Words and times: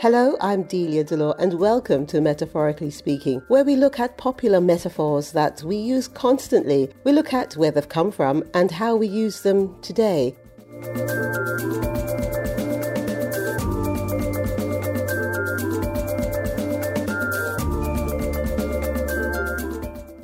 Hello, 0.00 0.34
I'm 0.40 0.62
Delia 0.62 1.04
Delore, 1.04 1.34
and 1.38 1.60
welcome 1.60 2.06
to 2.06 2.22
Metaphorically 2.22 2.90
Speaking, 2.90 3.42
where 3.48 3.66
we 3.66 3.76
look 3.76 4.00
at 4.00 4.16
popular 4.16 4.58
metaphors 4.58 5.32
that 5.32 5.62
we 5.62 5.76
use 5.76 6.08
constantly. 6.08 6.88
We 7.04 7.12
look 7.12 7.34
at 7.34 7.54
where 7.58 7.70
they've 7.70 7.86
come 7.86 8.10
from 8.10 8.42
and 8.54 8.70
how 8.70 8.96
we 8.96 9.06
use 9.06 9.42
them 9.42 9.78
today. 9.82 10.34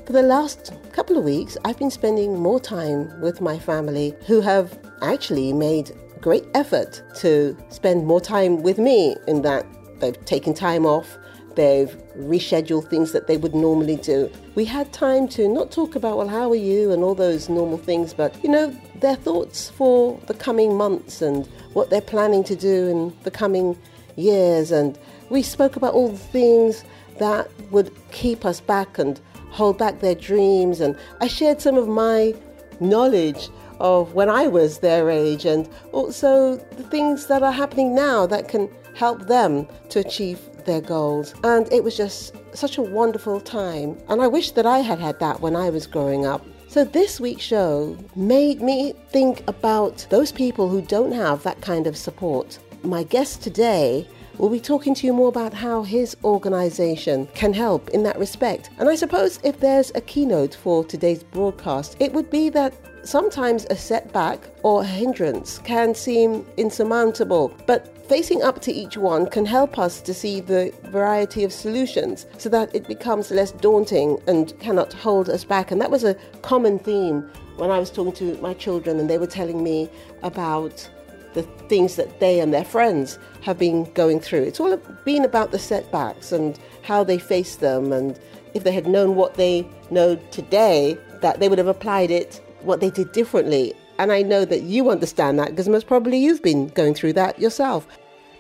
For 0.06 0.12
the 0.14 0.24
last 0.24 0.72
couple 0.93 1.18
of 1.18 1.24
weeks, 1.24 1.58
I've 1.66 1.79
been 1.79 1.90
spending 1.90 2.38
more 2.38 2.61
time 2.61 3.20
with 3.20 3.43
my 3.43 3.58
family 3.58 4.14
who 4.27 4.40
have 4.40 4.79
actually 5.02 5.52
made 5.52 5.90
great 6.26 6.48
effort 6.54 7.00
to 7.14 7.57
spend 7.68 8.04
more 8.04 8.21
time 8.21 8.61
with 8.61 8.79
me 8.79 9.14
in 9.29 9.43
that 9.43 9.64
they've 10.00 10.25
taken 10.25 10.52
time 10.52 10.85
off, 10.85 11.16
they've 11.54 11.96
rescheduled 12.16 12.90
things 12.90 13.12
that 13.12 13.29
they 13.29 13.36
would 13.36 13.54
normally 13.54 13.94
do. 13.94 14.29
We 14.57 14.64
had 14.64 14.93
time 14.93 15.29
to 15.29 15.46
not 15.46 15.71
talk 15.71 15.94
about, 15.94 16.16
well, 16.16 16.26
how 16.26 16.50
are 16.50 16.62
you 16.72 16.90
and 16.90 17.04
all 17.04 17.14
those 17.14 17.49
normal 17.49 17.79
things, 17.79 18.12
but, 18.12 18.35
you 18.43 18.50
know, 18.50 18.76
their 18.96 19.14
thoughts 19.14 19.71
for 19.71 20.18
the 20.26 20.35
coming 20.35 20.75
months 20.76 21.22
and 21.22 21.46
what 21.75 21.90
they're 21.90 22.00
planning 22.00 22.43
to 22.43 22.57
do 22.57 22.88
in 22.88 23.16
the 23.22 23.30
coming 23.30 23.79
years. 24.16 24.72
And 24.72 24.99
we 25.30 25.43
spoke 25.43 25.77
about 25.77 25.94
all 25.94 26.08
the 26.08 26.18
things 26.18 26.82
that 27.18 27.49
would 27.71 27.93
keep 28.11 28.44
us 28.44 28.61
back 28.61 28.99
and 28.99 29.21
hold 29.50 29.79
back 29.79 30.00
their 30.00 30.16
dreams. 30.16 30.80
And 30.80 30.99
I 31.21 31.29
shared 31.29 31.61
some 31.61 31.77
of 31.77 31.86
my 31.86 32.34
knowledge 32.80 33.48
of 33.80 34.14
when 34.14 34.28
I 34.28 34.47
was 34.47 34.78
their 34.78 35.11
age 35.11 35.44
and 35.44 35.69
also 35.92 36.56
the 36.56 36.83
things 36.84 37.27
that 37.27 37.42
are 37.42 37.52
happening 37.52 37.94
now 37.94 38.27
that 38.27 38.48
can 38.48 38.69
help 38.94 39.27
them 39.27 39.69
to 39.91 40.00
achieve 40.00 40.41
their 40.64 40.80
goals. 40.80 41.34
And 41.44 41.70
it 41.72 41.84
was 41.84 41.97
just 41.97 42.34
such 42.54 42.78
a 42.78 42.82
wonderful 42.82 43.41
time. 43.41 43.98
And 44.08 44.20
I 44.22 44.27
wish 44.27 44.52
that 44.52 44.66
I 44.66 44.78
had 44.78 44.98
had 44.98 45.20
that 45.20 45.41
when 45.41 45.54
I 45.54 45.70
was 45.70 45.86
growing 45.86 46.27
up. 46.27 46.44
So, 46.69 46.84
this 46.84 47.20
week's 47.20 47.44
show 47.44 47.97
made 48.16 48.60
me 48.60 48.92
think 49.10 49.44
about 49.47 50.06
those 50.10 50.32
people 50.32 50.69
who 50.69 50.82
don't 50.82 51.12
have 51.12 51.42
that 51.44 51.60
kind 51.60 51.86
of 51.86 51.97
support. 51.97 52.58
My 52.82 53.04
guest 53.04 53.42
today 53.42 54.06
We'll 54.38 54.50
be 54.50 54.60
talking 54.60 54.94
to 54.97 55.06
you 55.06 55.14
more 55.14 55.28
about 55.28 55.54
how 55.54 55.82
his 55.82 56.14
organization 56.22 57.27
can 57.34 57.54
help 57.54 57.88
in 57.91 58.02
that 58.02 58.19
respect. 58.19 58.69
And 58.78 58.86
I 58.86 58.94
suppose 58.94 59.41
if 59.42 59.60
there's 59.60 59.91
a 59.94 60.00
keynote 60.02 60.54
for 60.54 60.84
today's 60.84 61.22
broadcast, 61.22 61.97
it 62.00 62.12
would 62.12 62.28
be 62.28 62.50
that 62.50 62.74
sometimes 63.06 63.66
a 63.70 63.76
setback 63.76 64.40
or 64.62 64.82
a 64.82 64.86
hindrance 64.86 65.58
can 65.58 65.94
seem 65.94 66.46
insurmountable, 66.56 67.54
but 67.66 67.96
facing 68.08 68.42
up 68.42 68.60
to 68.62 68.72
each 68.72 68.96
one 68.96 69.26
can 69.26 69.46
help 69.46 69.78
us 69.78 70.00
to 70.00 70.14
see 70.14 70.40
the 70.40 70.72
variety 70.84 71.44
of 71.44 71.52
solutions 71.52 72.26
so 72.38 72.48
that 72.48 72.74
it 72.74 72.86
becomes 72.86 73.30
less 73.30 73.52
daunting 73.52 74.18
and 74.26 74.58
cannot 74.60 74.92
hold 74.92 75.28
us 75.28 75.44
back. 75.44 75.70
And 75.70 75.80
that 75.80 75.90
was 75.90 76.04
a 76.04 76.14
common 76.42 76.78
theme 76.78 77.28
when 77.56 77.70
I 77.70 77.78
was 77.78 77.90
talking 77.90 78.12
to 78.14 78.40
my 78.40 78.54
children 78.54 78.98
and 79.00 79.08
they 79.08 79.18
were 79.18 79.26
telling 79.26 79.62
me 79.62 79.88
about 80.22 80.88
the 81.34 81.42
things 81.68 81.96
that 81.96 82.18
they 82.18 82.41
and 82.41 82.52
their 82.52 82.64
friends 82.64 83.18
have 83.42 83.58
been 83.58 83.84
going 83.92 84.20
through. 84.20 84.42
It's 84.42 84.58
all 84.58 84.76
been 85.04 85.24
about 85.24 85.52
the 85.52 85.58
setbacks 85.58 86.32
and 86.32 86.58
how 86.82 87.04
they 87.04 87.18
face 87.18 87.56
them, 87.56 87.92
and 87.92 88.18
if 88.54 88.64
they 88.64 88.72
had 88.72 88.86
known 88.86 89.16
what 89.16 89.34
they 89.34 89.68
know 89.91 90.16
today, 90.30 90.96
that 91.20 91.38
they 91.38 91.50
would 91.50 91.58
have 91.58 91.66
applied 91.66 92.10
it, 92.10 92.41
what 92.67 92.81
they 92.81 92.91
did 92.91 93.12
differently. 93.12 93.75
And 93.98 94.12
I 94.12 94.22
know 94.22 94.45
that 94.45 94.62
you 94.62 94.91
understand 94.91 95.39
that 95.39 95.50
because 95.50 95.69
most 95.69 95.86
probably 95.86 96.19
you've 96.19 96.42
been 96.42 96.69
going 96.69 96.95
through 96.95 97.14
that 97.14 97.39
yourself. 97.41 97.86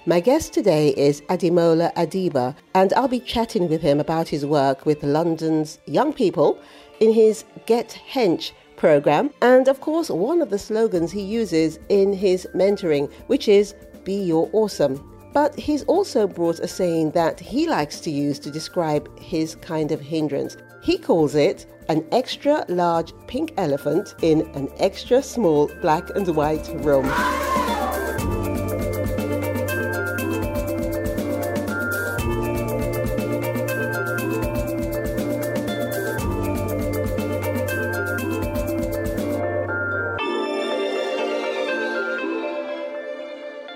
My 0.08 0.20
guest 0.20 0.52
today 0.52 0.90
is 0.90 1.22
Ademola 1.22 1.92
Adiba, 1.94 2.54
and 2.74 2.92
I'll 2.92 3.08
be 3.08 3.18
chatting 3.18 3.68
with 3.68 3.82
him 3.82 3.98
about 3.98 4.28
his 4.28 4.46
work 4.46 4.86
with 4.86 5.02
London's 5.02 5.80
young 5.86 6.12
people 6.12 6.60
in 7.00 7.12
his 7.12 7.44
Get 7.66 7.98
Hench 8.08 8.52
program. 8.76 9.30
And 9.42 9.66
of 9.66 9.80
course, 9.80 10.08
one 10.08 10.42
of 10.42 10.50
the 10.50 10.58
slogans 10.58 11.10
he 11.10 11.22
uses 11.22 11.80
in 11.88 12.12
his 12.12 12.46
mentoring, 12.54 13.10
which 13.26 13.48
is 13.48 13.74
Be 14.04 14.14
Your 14.14 14.48
Awesome. 14.52 15.02
But 15.32 15.54
he's 15.56 15.82
also 15.84 16.26
brought 16.26 16.60
a 16.60 16.68
saying 16.68 17.10
that 17.10 17.40
he 17.40 17.66
likes 17.66 17.98
to 18.00 18.10
use 18.10 18.38
to 18.38 18.50
describe 18.50 19.18
his 19.18 19.56
kind 19.56 19.90
of 19.90 20.00
hindrance. 20.00 20.56
He 20.82 20.98
calls 20.98 21.34
it 21.34 21.66
an 21.88 22.04
extra 22.12 22.64
large 22.68 23.12
pink 23.26 23.52
elephant 23.56 24.14
in 24.22 24.42
an 24.54 24.68
extra 24.78 25.22
small 25.22 25.70
black 25.80 26.10
and 26.16 26.26
white 26.34 26.68
room. 26.84 27.10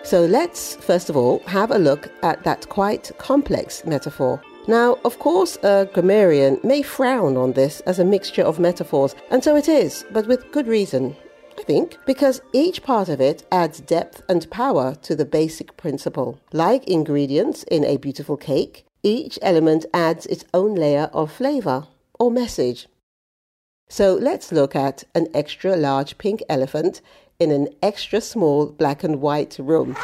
So 0.02 0.22
let's 0.22 0.74
first 0.74 1.08
of 1.08 1.16
all 1.16 1.38
have 1.46 1.70
a 1.70 1.78
look 1.78 2.08
at 2.24 2.42
that 2.42 2.68
quite 2.68 3.12
complex 3.18 3.84
metaphor. 3.84 4.42
Now, 4.68 4.98
of 5.04 5.18
course, 5.18 5.56
a 5.62 5.88
grammarian 5.92 6.60
may 6.62 6.82
frown 6.82 7.36
on 7.36 7.52
this 7.52 7.80
as 7.80 7.98
a 7.98 8.04
mixture 8.04 8.42
of 8.42 8.58
metaphors, 8.58 9.14
and 9.30 9.42
so 9.42 9.56
it 9.56 9.68
is, 9.68 10.04
but 10.10 10.26
with 10.26 10.52
good 10.52 10.66
reason. 10.66 11.16
I 11.58 11.62
think, 11.62 11.98
because 12.06 12.40
each 12.52 12.82
part 12.82 13.08
of 13.08 13.20
it 13.20 13.46
adds 13.52 13.80
depth 13.80 14.22
and 14.28 14.50
power 14.50 14.94
to 15.02 15.14
the 15.14 15.24
basic 15.24 15.76
principle. 15.76 16.40
Like 16.52 16.88
ingredients 16.88 17.64
in 17.64 17.84
a 17.84 17.98
beautiful 17.98 18.36
cake, 18.36 18.86
each 19.02 19.38
element 19.42 19.84
adds 19.92 20.26
its 20.26 20.44
own 20.54 20.74
layer 20.74 21.10
of 21.12 21.32
flavor 21.32 21.86
or 22.18 22.30
message. 22.30 22.86
So 23.88 24.14
let's 24.14 24.52
look 24.52 24.76
at 24.76 25.04
an 25.14 25.28
extra 25.34 25.76
large 25.76 26.16
pink 26.16 26.42
elephant 26.48 27.00
in 27.38 27.50
an 27.50 27.68
extra 27.82 28.20
small 28.20 28.66
black 28.66 29.02
and 29.02 29.20
white 29.20 29.58
room. 29.58 29.96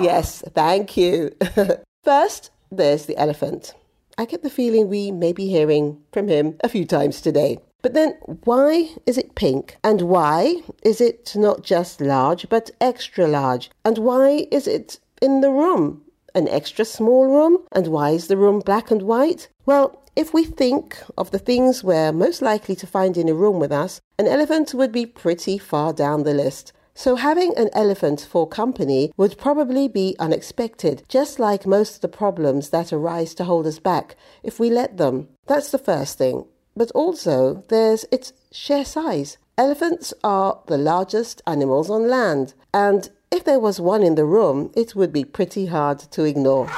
Yes, 0.00 0.42
thank 0.54 0.96
you. 0.96 1.34
First, 2.04 2.50
there's 2.70 3.06
the 3.06 3.16
elephant. 3.16 3.74
I 4.18 4.24
get 4.24 4.42
the 4.42 4.50
feeling 4.50 4.88
we 4.88 5.10
may 5.10 5.32
be 5.32 5.48
hearing 5.48 5.98
from 6.12 6.28
him 6.28 6.56
a 6.60 6.68
few 6.68 6.86
times 6.86 7.20
today. 7.20 7.58
But 7.82 7.94
then, 7.94 8.12
why 8.44 8.90
is 9.04 9.18
it 9.18 9.34
pink? 9.34 9.76
And 9.84 10.02
why 10.02 10.62
is 10.82 11.00
it 11.00 11.34
not 11.36 11.62
just 11.62 12.00
large, 12.00 12.48
but 12.48 12.70
extra 12.80 13.28
large? 13.28 13.70
And 13.84 13.98
why 13.98 14.48
is 14.50 14.66
it 14.66 14.98
in 15.20 15.40
the 15.40 15.50
room? 15.50 16.02
An 16.34 16.48
extra 16.48 16.84
small 16.84 17.26
room? 17.26 17.58
And 17.72 17.88
why 17.88 18.10
is 18.10 18.28
the 18.28 18.36
room 18.36 18.60
black 18.60 18.90
and 18.90 19.02
white? 19.02 19.48
Well, 19.66 20.02
if 20.16 20.32
we 20.32 20.44
think 20.44 20.96
of 21.18 21.30
the 21.30 21.38
things 21.38 21.84
we're 21.84 22.10
most 22.10 22.40
likely 22.40 22.74
to 22.76 22.86
find 22.86 23.18
in 23.18 23.28
a 23.28 23.34
room 23.34 23.60
with 23.60 23.70
us, 23.70 24.00
an 24.18 24.26
elephant 24.26 24.72
would 24.72 24.90
be 24.90 25.04
pretty 25.04 25.58
far 25.58 25.92
down 25.92 26.22
the 26.22 26.32
list. 26.32 26.72
So, 26.98 27.16
having 27.16 27.52
an 27.58 27.68
elephant 27.74 28.26
for 28.26 28.48
company 28.48 29.12
would 29.18 29.36
probably 29.36 29.86
be 29.86 30.16
unexpected, 30.18 31.02
just 31.08 31.38
like 31.38 31.66
most 31.66 31.96
of 31.96 32.00
the 32.00 32.08
problems 32.08 32.70
that 32.70 32.90
arise 32.90 33.34
to 33.34 33.44
hold 33.44 33.66
us 33.66 33.78
back 33.78 34.16
if 34.42 34.58
we 34.58 34.70
let 34.70 34.96
them. 34.96 35.28
That's 35.46 35.70
the 35.70 35.78
first 35.78 36.16
thing. 36.16 36.46
But 36.74 36.90
also, 36.92 37.62
there's 37.68 38.06
its 38.10 38.32
sheer 38.50 38.82
size. 38.82 39.36
Elephants 39.58 40.14
are 40.24 40.58
the 40.68 40.78
largest 40.78 41.42
animals 41.46 41.90
on 41.90 42.08
land, 42.08 42.54
and 42.72 43.10
if 43.30 43.44
there 43.44 43.60
was 43.60 43.78
one 43.78 44.02
in 44.02 44.14
the 44.14 44.24
room, 44.24 44.72
it 44.74 44.96
would 44.96 45.12
be 45.12 45.24
pretty 45.24 45.66
hard 45.66 45.98
to 45.98 46.24
ignore. 46.24 46.70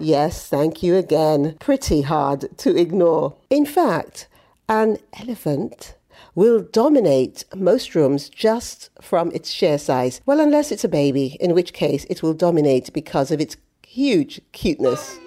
Yes, 0.00 0.48
thank 0.48 0.82
you 0.82 0.96
again. 0.96 1.56
Pretty 1.60 2.02
hard 2.02 2.58
to 2.58 2.76
ignore. 2.76 3.36
In 3.48 3.64
fact, 3.64 4.26
an 4.68 4.98
elephant 5.20 5.94
will 6.34 6.60
dominate 6.60 7.44
most 7.54 7.94
rooms 7.94 8.28
just 8.28 8.90
from 9.00 9.30
its 9.32 9.50
sheer 9.50 9.78
size. 9.78 10.20
Well, 10.26 10.40
unless 10.40 10.72
it's 10.72 10.84
a 10.84 10.88
baby, 10.88 11.36
in 11.40 11.54
which 11.54 11.72
case 11.72 12.04
it 12.04 12.22
will 12.22 12.34
dominate 12.34 12.92
because 12.92 13.30
of 13.30 13.40
its 13.40 13.56
huge 13.86 14.40
cuteness. 14.52 15.18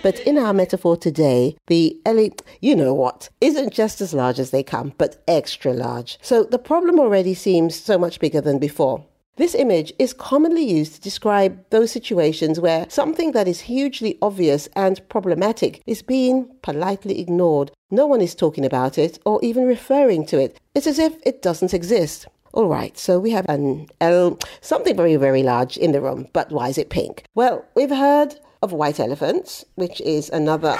But 0.00 0.20
in 0.20 0.38
our 0.38 0.54
metaphor 0.54 0.96
today, 0.96 1.56
the 1.66 2.00
ele, 2.06 2.30
you 2.60 2.76
know 2.76 2.94
what, 2.94 3.28
isn't 3.40 3.72
just 3.72 4.00
as 4.00 4.14
large 4.14 4.38
as 4.38 4.52
they 4.52 4.62
come, 4.62 4.92
but 4.96 5.22
extra 5.26 5.72
large. 5.72 6.18
So 6.22 6.44
the 6.44 6.58
problem 6.58 7.00
already 7.00 7.34
seems 7.34 7.74
so 7.74 7.98
much 7.98 8.20
bigger 8.20 8.40
than 8.40 8.58
before. 8.60 9.04
This 9.38 9.54
image 9.54 9.92
is 10.00 10.12
commonly 10.12 10.64
used 10.64 10.96
to 10.96 11.00
describe 11.00 11.64
those 11.70 11.92
situations 11.92 12.58
where 12.58 12.86
something 12.88 13.30
that 13.32 13.46
is 13.46 13.60
hugely 13.60 14.18
obvious 14.20 14.68
and 14.74 15.08
problematic 15.08 15.80
is 15.86 16.02
being 16.02 16.50
politely 16.60 17.20
ignored. 17.20 17.70
No 17.88 18.04
one 18.04 18.20
is 18.20 18.34
talking 18.34 18.64
about 18.64 18.98
it 18.98 19.20
or 19.24 19.38
even 19.44 19.64
referring 19.64 20.26
to 20.26 20.40
it. 20.40 20.58
It's 20.74 20.88
as 20.88 20.98
if 20.98 21.14
it 21.24 21.40
doesn't 21.40 21.72
exist. 21.72 22.26
All 22.52 22.66
right, 22.66 22.98
so 22.98 23.20
we 23.20 23.30
have 23.30 23.48
an 23.48 23.86
L, 24.00 24.40
something 24.60 24.96
very, 24.96 25.14
very 25.14 25.44
large 25.44 25.76
in 25.76 25.92
the 25.92 26.00
room, 26.00 26.26
but 26.32 26.50
why 26.50 26.70
is 26.70 26.76
it 26.76 26.90
pink? 26.90 27.22
Well, 27.36 27.64
we've 27.76 27.90
heard 27.90 28.34
of 28.60 28.72
white 28.72 28.98
elephants, 28.98 29.64
which 29.76 30.00
is 30.00 30.30
another 30.30 30.76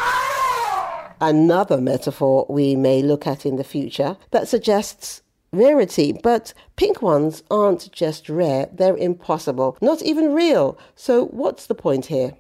another 1.20 1.81
metaphor 1.81 2.44
we 2.49 2.75
may 2.75 3.02
look 3.02 3.26
at 3.26 3.46
in 3.46 3.55
the 3.56 3.64
future 3.64 4.16
that 4.32 4.49
suggests 4.49 5.22
rarity, 5.53 6.12
but 6.12 6.53
pink 6.77 7.03
ones 7.03 7.43
aren't 7.50 7.91
just 7.93 8.29
rare, 8.29 8.69
they're 8.73 8.97
impossible, 8.97 9.77
not 9.81 10.03
even 10.03 10.35
real. 10.35 10.79
So, 10.95 11.27
what's 11.27 11.67
the 11.67 11.75
point 11.75 12.06
here? 12.06 12.35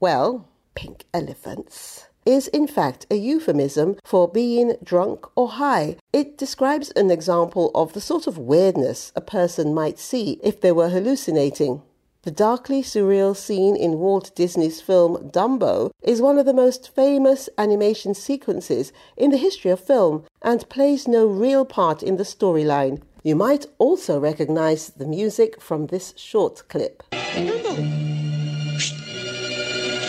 Well, 0.00 0.48
pink 0.74 1.04
elephants 1.12 2.08
is 2.24 2.48
in 2.48 2.66
fact 2.66 3.06
a 3.10 3.16
euphemism 3.16 3.96
for 4.04 4.28
being 4.28 4.76
drunk 4.82 5.26
or 5.36 5.48
high. 5.48 5.96
It 6.12 6.38
describes 6.38 6.90
an 6.92 7.10
example 7.10 7.70
of 7.74 7.92
the 7.92 8.00
sort 8.00 8.26
of 8.26 8.38
weirdness 8.38 9.12
a 9.16 9.20
person 9.20 9.74
might 9.74 9.98
see 9.98 10.38
if 10.42 10.60
they 10.60 10.72
were 10.72 10.88
hallucinating. 10.88 11.82
The 12.24 12.30
darkly 12.30 12.84
surreal 12.84 13.36
scene 13.36 13.74
in 13.74 13.98
Walt 13.98 14.30
Disney's 14.36 14.80
film 14.80 15.30
Dumbo 15.32 15.90
is 16.02 16.22
one 16.22 16.38
of 16.38 16.46
the 16.46 16.54
most 16.54 16.94
famous 16.94 17.48
animation 17.58 18.14
sequences 18.14 18.92
in 19.16 19.32
the 19.32 19.36
history 19.36 19.72
of 19.72 19.80
film 19.80 20.24
and 20.40 20.68
plays 20.68 21.08
no 21.08 21.26
real 21.26 21.64
part 21.64 22.00
in 22.00 22.18
the 22.18 22.22
storyline. 22.22 23.02
You 23.24 23.34
might 23.34 23.66
also 23.78 24.20
recognize 24.20 24.90
the 24.90 25.06
music 25.06 25.60
from 25.60 25.88
this 25.88 26.14
short 26.16 26.62
clip. 26.68 27.02
Dumbo! 27.10 27.76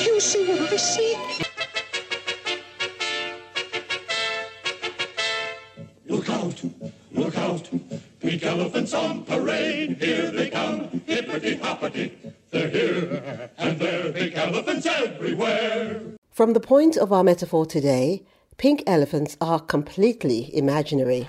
You 0.05 0.19
see 0.19 0.45
what 0.45 0.71
I 0.71 0.77
see? 0.77 1.42
Look 6.13 6.29
out! 6.29 6.61
Look 7.11 7.37
out! 7.39 7.69
Pink 8.19 8.43
elephants 8.43 8.93
on 8.93 9.23
parade, 9.23 9.97
here 9.99 10.29
they 10.29 10.51
come, 10.51 11.01
hippity 11.07 11.55
hoppity. 11.55 12.15
They're 12.51 12.69
here 12.69 13.49
and 13.57 13.79
there, 13.79 14.13
pink 14.13 14.37
elephants 14.37 14.85
everywhere. 14.85 16.01
From 16.29 16.53
the 16.53 16.59
point 16.59 16.97
of 16.97 17.11
our 17.11 17.23
metaphor 17.23 17.65
today, 17.65 18.21
pink 18.57 18.83
elephants 18.85 19.37
are 19.41 19.59
completely 19.59 20.55
imaginary 20.55 21.27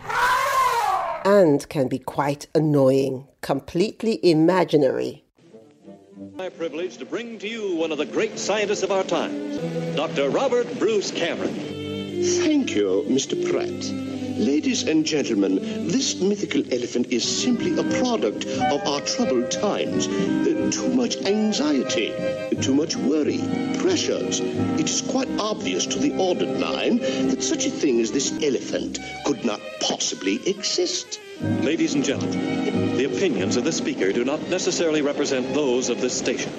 and 1.25 1.67
can 1.71 1.89
be 1.89 1.99
quite 1.99 2.47
annoying. 2.55 3.27
Completely 3.41 4.21
imaginary. 4.23 5.25
My 6.35 6.51
privilege 6.51 6.99
to 6.99 7.07
bring 7.07 7.39
to 7.39 7.49
you 7.49 7.75
one 7.75 7.91
of 7.91 7.97
the 7.97 8.05
great 8.05 8.39
scientists 8.39 8.83
of 8.83 8.93
our 8.93 9.05
times, 9.05 9.57
Dr. 9.97 10.29
Robert 10.29 10.79
Bruce 10.79 11.11
Cameron. 11.11 11.55
Thank 12.43 12.75
you, 12.75 13.07
Mr. 13.09 13.35
Pratt. 13.51 14.24
Ladies 14.37 14.89
and 14.89 15.07
gentlemen, 15.07 15.87
this 15.87 16.17
mythical 16.21 16.65
elephant 16.73 17.13
is 17.13 17.23
simply 17.23 17.79
a 17.79 17.85
product 18.01 18.47
of 18.47 18.85
our 18.85 19.01
troubled 19.03 19.49
times. 19.49 20.09
Uh, 20.09 20.71
too 20.73 20.89
much 20.89 21.17
anxiety, 21.19 22.13
too 22.61 22.75
much 22.75 22.97
worry, 22.97 23.39
pressures. 23.79 24.41
It 24.41 24.91
is 24.91 25.03
quite 25.03 25.29
obvious 25.39 25.87
to 25.87 26.01
the 26.01 26.19
ordered 26.19 26.59
mind 26.59 27.01
that 27.31 27.45
such 27.45 27.67
a 27.67 27.71
thing 27.71 28.01
as 28.01 28.11
this 28.11 28.33
elephant 28.43 28.99
could 29.25 29.45
not 29.45 29.61
possibly 29.81 30.41
exist. 30.49 31.21
Ladies 31.41 31.95
and 31.95 32.03
gentlemen, 32.03 32.97
the 32.97 33.05
opinions 33.05 33.57
of 33.57 33.63
the 33.63 33.71
speaker 33.71 34.11
do 34.11 34.25
not 34.25 34.43
necessarily 34.49 35.01
represent 35.01 35.55
those 35.55 35.91
of 35.91 36.01
this 36.01 36.19
station. 36.19 36.53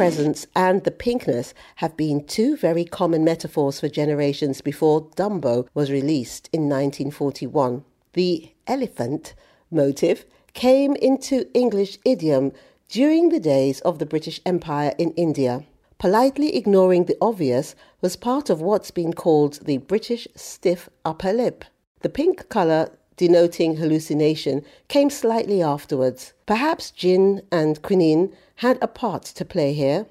Presence 0.00 0.46
and 0.56 0.82
the 0.84 0.90
pinkness 0.90 1.52
have 1.76 1.94
been 1.94 2.24
two 2.24 2.56
very 2.56 2.86
common 2.86 3.22
metaphors 3.22 3.80
for 3.80 3.90
generations 3.90 4.62
before 4.62 5.10
Dumbo 5.10 5.68
was 5.74 5.90
released 5.90 6.48
in 6.54 6.70
1941. 6.70 7.84
The 8.14 8.50
elephant 8.66 9.34
motive 9.70 10.24
came 10.54 10.96
into 10.96 11.50
English 11.52 11.98
idiom 12.06 12.52
during 12.88 13.28
the 13.28 13.40
days 13.40 13.80
of 13.80 13.98
the 13.98 14.06
British 14.06 14.40
Empire 14.46 14.94
in 14.96 15.10
India. 15.18 15.64
Politely 15.98 16.56
ignoring 16.56 17.04
the 17.04 17.18
obvious 17.20 17.74
was 18.00 18.16
part 18.16 18.48
of 18.48 18.62
what's 18.62 18.90
been 18.90 19.12
called 19.12 19.66
the 19.66 19.76
British 19.76 20.26
stiff 20.34 20.88
upper 21.04 21.34
lip. 21.34 21.62
The 22.00 22.08
pink 22.08 22.48
colour 22.48 22.88
denoting 23.20 23.76
hallucination 23.76 24.64
came 24.88 25.10
slightly 25.10 25.60
afterwards. 25.60 26.32
Perhaps 26.46 26.90
gin 26.90 27.42
and 27.52 27.82
quinine 27.82 28.32
had 28.56 28.78
a 28.80 28.88
part 28.88 29.24
to 29.24 29.44
play 29.44 29.74
here. 29.74 30.06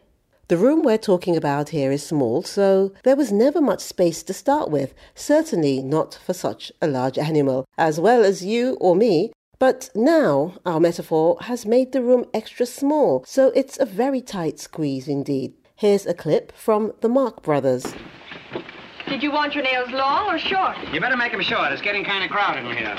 The 0.48 0.58
room 0.58 0.84
we're 0.84 1.00
talking 1.00 1.36
about 1.36 1.70
here 1.70 1.92
is 1.92 2.06
small, 2.06 2.44
so 2.44 2.94
there 3.04 3.16
was 3.16 3.32
never 3.32 3.62
much 3.62 3.80
space 3.82 4.22
to 4.22 4.32
start 4.34 4.70
with, 4.70 4.94
certainly 5.16 5.82
not 5.82 6.20
for 6.24 6.36
such 6.36 6.72
a 6.84 6.88
large 6.88 7.18
animal, 7.18 7.66
as 7.80 8.00
well 8.00 8.24
as 8.24 8.46
you 8.46 8.78
or 8.80 8.96
me. 8.96 9.32
But 9.58 9.90
now 9.96 10.54
our 10.64 10.80
metaphor 10.80 11.38
has 11.42 11.66
made 11.66 11.94
the 11.94 12.04
room 12.04 12.26
extra 12.32 12.68
small, 12.68 13.24
so 13.26 13.52
it's 13.56 13.80
a 13.80 13.86
very 13.86 14.22
tight 14.22 14.60
squeeze 14.60 15.08
indeed. 15.08 15.54
Here's 15.76 16.06
a 16.06 16.14
clip 16.14 16.52
from 16.52 16.94
the 17.02 17.10
Marx 17.10 17.40
Brothers. 17.42 17.92
Did 19.10 19.24
you 19.24 19.32
want 19.32 19.56
your 19.56 19.64
nails 19.64 19.90
long 19.90 20.30
or 20.30 20.38
short? 20.38 20.78
You 20.94 21.02
better 21.02 21.18
make 21.18 21.32
them 21.32 21.42
short. 21.42 21.72
It's 21.72 21.82
getting 21.82 22.06
kind 22.06 22.24
of 22.24 22.30
crowded 22.30 22.64
in 22.64 22.78
here. 22.78 22.96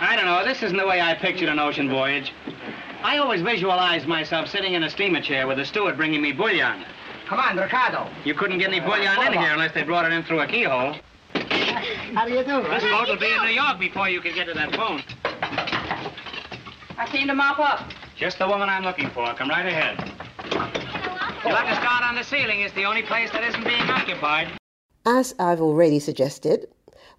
I 0.00 0.14
don't 0.14 0.24
know. 0.24 0.44
This 0.44 0.62
isn't 0.62 0.78
the 0.78 0.86
way 0.86 1.00
I 1.00 1.14
pictured 1.14 1.48
an 1.48 1.58
ocean 1.58 1.90
voyage. 1.90 2.32
I 3.02 3.18
always 3.18 3.42
visualized 3.42 4.06
myself 4.06 4.48
sitting 4.48 4.74
in 4.74 4.84
a 4.84 4.90
steamer 4.90 5.20
chair 5.20 5.48
with 5.48 5.58
a 5.58 5.64
steward 5.64 5.96
bringing 5.96 6.22
me 6.22 6.30
bouillon. 6.30 6.84
Come 7.26 7.40
on, 7.40 7.56
Ricardo. 7.56 8.08
You 8.24 8.34
couldn't 8.34 8.58
get 8.58 8.68
any 8.68 8.80
uh, 8.80 8.86
bouillon 8.86 9.26
in 9.26 9.32
here 9.32 9.52
unless 9.52 9.74
they 9.74 9.82
brought 9.82 10.04
it 10.04 10.12
in 10.12 10.22
through 10.22 10.40
a 10.40 10.46
keyhole. 10.46 10.94
How 11.34 12.26
do 12.26 12.32
you 12.32 12.44
do? 12.44 12.62
This 12.62 12.84
boat 12.84 13.08
will 13.08 13.18
be 13.18 13.32
in 13.32 13.42
New 13.42 13.52
York 13.52 13.80
before 13.80 14.08
you 14.08 14.20
can 14.20 14.32
get 14.32 14.46
to 14.46 14.54
that 14.54 14.74
phone. 14.76 15.02
I 16.96 17.06
came 17.06 17.26
to 17.26 17.34
mop 17.34 17.58
up. 17.58 17.90
Just 18.16 18.38
the 18.38 18.46
woman 18.46 18.68
I'm 18.68 18.84
looking 18.84 19.10
for. 19.10 19.34
Come 19.34 19.48
right 19.48 19.66
ahead. 19.66 20.29
You'll 21.42 21.56
have 21.56 21.68
to 21.68 21.80
start 21.80 22.04
on 22.04 22.16
the 22.16 22.22
ceiling. 22.22 22.60
It's 22.60 22.74
the 22.74 22.84
only 22.84 23.02
place 23.02 23.30
that 23.30 23.42
isn't 23.42 23.64
being 23.64 23.88
occupied. 23.88 24.58
As 25.06 25.34
I've 25.38 25.62
already 25.62 25.98
suggested, 25.98 26.68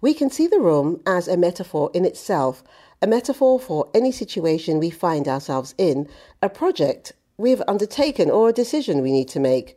we 0.00 0.14
can 0.14 0.30
see 0.30 0.46
the 0.46 0.60
room 0.60 1.00
as 1.04 1.26
a 1.26 1.36
metaphor 1.36 1.90
in 1.92 2.04
itself, 2.04 2.62
a 3.00 3.08
metaphor 3.08 3.58
for 3.58 3.90
any 3.92 4.12
situation 4.12 4.78
we 4.78 4.90
find 4.90 5.26
ourselves 5.26 5.74
in, 5.76 6.08
a 6.40 6.48
project 6.48 7.14
we've 7.36 7.62
undertaken, 7.66 8.30
or 8.30 8.48
a 8.48 8.52
decision 8.52 9.02
we 9.02 9.10
need 9.10 9.28
to 9.30 9.40
make. 9.40 9.76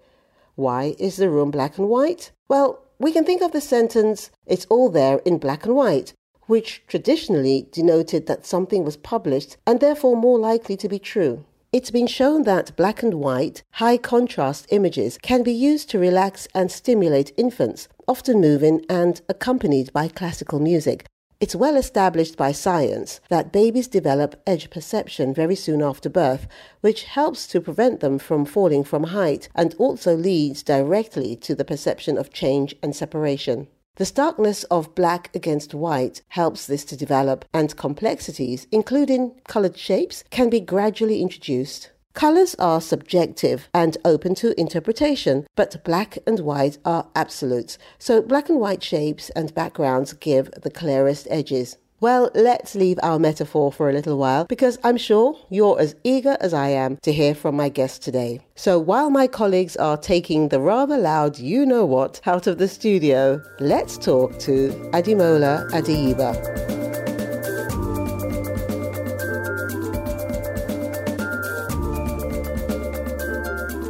Why 0.54 0.96
is 1.00 1.18
the 1.18 1.32
room 1.32 1.50
black 1.50 1.80
and 1.80 1.90
white? 1.90 2.32
Well, 2.48 2.84
we 3.00 3.12
can 3.12 3.26
think 3.26 3.42
of 3.42 3.52
the 3.52 3.62
sentence, 3.62 4.30
it's 4.46 4.68
all 4.70 4.90
there 4.90 5.22
in 5.26 5.40
black 5.40 5.66
and 5.66 5.76
white, 5.76 6.14
which 6.44 6.84
traditionally 6.86 7.68
denoted 7.72 8.28
that 8.28 8.46
something 8.46 8.86
was 8.86 8.96
published 8.96 9.58
and 9.66 9.80
therefore 9.80 10.16
more 10.16 10.38
likely 10.38 10.78
to 10.78 10.88
be 10.88 11.00
true. 11.00 11.46
It's 11.72 11.92
been 11.92 12.08
shown 12.08 12.44
that 12.44 12.76
black 12.78 13.04
and 13.04 13.16
white, 13.16 13.64
high 13.72 13.98
contrast 13.98 14.68
images 14.70 15.18
can 15.18 15.44
be 15.44 15.52
used 15.52 15.90
to 15.90 16.00
relax 16.00 16.48
and 16.56 16.72
stimulate 16.72 17.34
infants, 17.36 17.90
often 18.08 18.40
moving 18.40 18.86
and 18.88 19.22
accompanied 19.28 19.92
by 19.92 20.08
classical 20.08 20.60
music. 20.60 21.06
It's 21.42 21.56
well 21.56 21.76
established 21.76 22.38
by 22.38 22.54
science 22.54 23.20
that 23.30 23.52
babies 23.52 23.90
develop 23.90 24.42
edge 24.48 24.70
perception 24.70 25.34
very 25.34 25.56
soon 25.56 25.82
after 25.82 26.10
birth, 26.10 26.48
which 26.80 27.04
helps 27.04 27.46
to 27.48 27.60
prevent 27.60 28.00
them 28.00 28.20
from 28.20 28.46
falling 28.46 28.86
from 28.86 29.06
height 29.06 29.50
and 29.54 29.76
also 29.78 30.16
leads 30.16 30.64
directly 30.64 31.36
to 31.38 31.54
the 31.54 31.66
perception 31.66 32.18
of 32.18 32.32
change 32.32 32.74
and 32.82 32.96
separation. 32.96 33.68
The 33.98 34.06
starkness 34.06 34.66
of 34.66 34.94
black 34.94 35.34
against 35.34 35.74
white 35.74 36.22
helps 36.28 36.68
this 36.68 36.84
to 36.86 36.98
develop, 36.98 37.46
and 37.54 37.78
complexities, 37.78 38.68
including 38.70 39.40
colored 39.48 39.78
shapes, 39.78 40.26
can 40.32 40.50
be 40.50 40.60
gradually 40.60 41.22
introduced. 41.22 41.92
Colors 42.14 42.56
are 42.60 42.82
subjective 42.82 43.70
and 43.74 43.98
open 44.04 44.36
to 44.36 44.60
interpretation, 44.60 45.48
but 45.56 45.82
black 45.86 46.18
and 46.28 46.42
white 46.42 46.78
are 46.84 47.08
absolute. 47.16 47.78
So, 47.98 48.22
black 48.22 48.50
and 48.50 48.60
white 48.60 48.84
shapes 48.84 49.30
and 49.30 49.54
backgrounds 49.54 50.12
give 50.12 50.52
the 50.52 50.72
clearest 50.72 51.26
edges. 51.30 51.78
Well, 52.02 52.30
let's 52.36 52.76
leave 52.76 53.00
our 53.02 53.18
metaphor 53.18 53.72
for 53.72 53.90
a 53.90 53.94
little 53.94 54.18
while 54.18 54.44
because 54.44 54.78
I'm 54.84 54.98
sure 54.98 55.40
you're 55.50 55.80
as 55.80 55.96
eager 56.04 56.36
as 56.42 56.54
I 56.54 56.68
am 56.68 56.98
to 57.04 57.14
hear 57.14 57.34
from 57.34 57.56
my 57.56 57.70
guest 57.70 58.04
today. 58.04 58.42
So 58.56 58.78
while 58.78 59.10
my 59.10 59.28
colleagues 59.28 59.78
are 59.78 59.96
taking 59.96 60.50
the 60.50 60.60
rather 60.60 60.98
loud 60.98 61.40
you 61.40 61.66
know 61.66 61.86
what 61.86 62.20
out 62.26 62.48
of 62.48 62.58
the 62.58 62.68
studio, 62.68 63.42
let's 63.62 63.98
talk 63.98 64.38
to 64.40 64.72
Ademola 64.92 65.70
Adeyiba. 65.72 66.36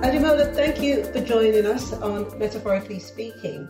Ademola, 0.04 0.54
thank 0.54 0.80
you 0.80 1.04
for 1.06 1.22
joining 1.22 1.66
us 1.66 1.92
on 1.94 2.38
Metaphorically 2.38 3.00
Speaking. 3.00 3.68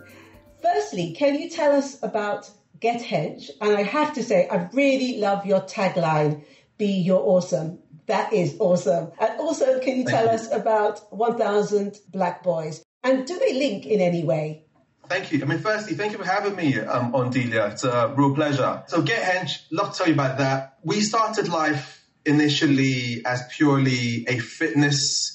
Firstly, 0.61 1.13
can 1.17 1.35
you 1.35 1.49
tell 1.49 1.71
us 1.71 2.03
about 2.03 2.49
Get 2.85 3.01
Hench. 3.01 3.49
And 3.59 3.75
I 3.75 3.81
have 3.81 4.13
to 4.13 4.21
say, 4.21 4.47
I 4.47 4.69
really 4.71 5.17
love 5.17 5.47
your 5.47 5.61
tagline, 5.61 6.43
Be 6.77 6.85
Your 6.85 7.19
Awesome. 7.19 7.79
That 8.05 8.31
is 8.31 8.57
awesome. 8.59 9.11
And 9.19 9.39
also, 9.39 9.79
can 9.79 9.97
you 9.97 10.05
tell 10.05 10.29
us 10.29 10.51
about 10.51 11.11
1000 11.11 11.97
Black 12.09 12.43
Boys? 12.43 12.83
And 13.03 13.25
do 13.25 13.39
they 13.39 13.53
link 13.53 13.87
in 13.87 14.01
any 14.01 14.23
way? 14.23 14.65
Thank 15.09 15.31
you. 15.31 15.41
I 15.41 15.45
mean, 15.45 15.57
firstly, 15.57 15.95
thank 15.95 16.11
you 16.11 16.19
for 16.19 16.25
having 16.25 16.55
me 16.55 16.77
um, 16.77 17.15
on 17.15 17.31
Delia. 17.31 17.69
It's 17.69 17.83
a 17.83 18.13
real 18.15 18.35
pleasure. 18.35 18.83
So, 18.85 19.01
Get 19.01 19.23
Hench, 19.23 19.63
love 19.71 19.93
to 19.93 19.97
tell 19.97 20.07
you 20.07 20.13
about 20.13 20.37
that. 20.37 20.77
We 20.83 21.01
started 21.01 21.49
life 21.49 22.05
initially 22.23 23.25
as 23.25 23.47
purely 23.47 24.25
a 24.27 24.37
fitness 24.37 25.34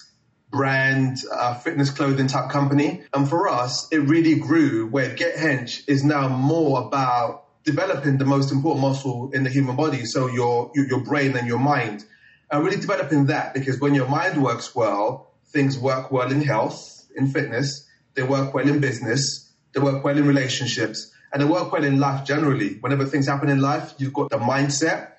brand, 0.50 1.18
uh, 1.32 1.54
fitness 1.54 1.90
clothing 1.90 2.26
type 2.26 2.50
company. 2.50 3.02
And 3.12 3.28
for 3.28 3.48
us, 3.48 3.88
it 3.92 3.98
really 3.98 4.36
grew 4.36 4.88
where 4.88 5.14
Get 5.14 5.36
Hench 5.36 5.82
is 5.86 6.02
now 6.04 6.28
more 6.28 6.82
about 6.82 7.44
developing 7.64 8.18
the 8.18 8.24
most 8.24 8.50
important 8.50 8.82
muscle 8.82 9.30
in 9.32 9.44
the 9.44 9.50
human 9.50 9.76
body. 9.76 10.04
So 10.04 10.26
your, 10.26 10.70
your, 10.74 10.86
your 10.86 11.04
brain 11.04 11.36
and 11.36 11.46
your 11.46 11.58
mind 11.58 12.04
and 12.50 12.64
really 12.64 12.80
developing 12.80 13.26
that 13.26 13.54
because 13.54 13.78
when 13.80 13.94
your 13.94 14.08
mind 14.08 14.42
works 14.42 14.74
well, 14.74 15.32
things 15.46 15.78
work 15.78 16.10
well 16.10 16.30
in 16.30 16.42
health, 16.42 17.06
in 17.16 17.28
fitness, 17.28 17.86
they 18.14 18.22
work 18.22 18.52
well 18.52 18.68
in 18.68 18.80
business, 18.80 19.52
they 19.72 19.80
work 19.80 20.02
well 20.02 20.16
in 20.16 20.26
relationships, 20.26 21.12
and 21.32 21.40
they 21.40 21.46
work 21.46 21.70
well 21.72 21.84
in 21.84 22.00
life 22.00 22.26
generally. 22.26 22.74
Whenever 22.80 23.04
things 23.04 23.28
happen 23.28 23.48
in 23.48 23.60
life, 23.60 23.94
you've 23.98 24.12
got 24.12 24.30
the 24.30 24.38
mindset 24.38 25.12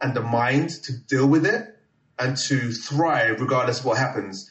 and 0.00 0.14
the 0.14 0.22
mind 0.22 0.70
to 0.70 0.92
deal 0.92 1.26
with 1.26 1.46
it 1.46 1.78
and 2.18 2.36
to 2.36 2.72
thrive 2.72 3.40
regardless 3.40 3.80
of 3.80 3.84
what 3.84 3.98
happens. 3.98 4.50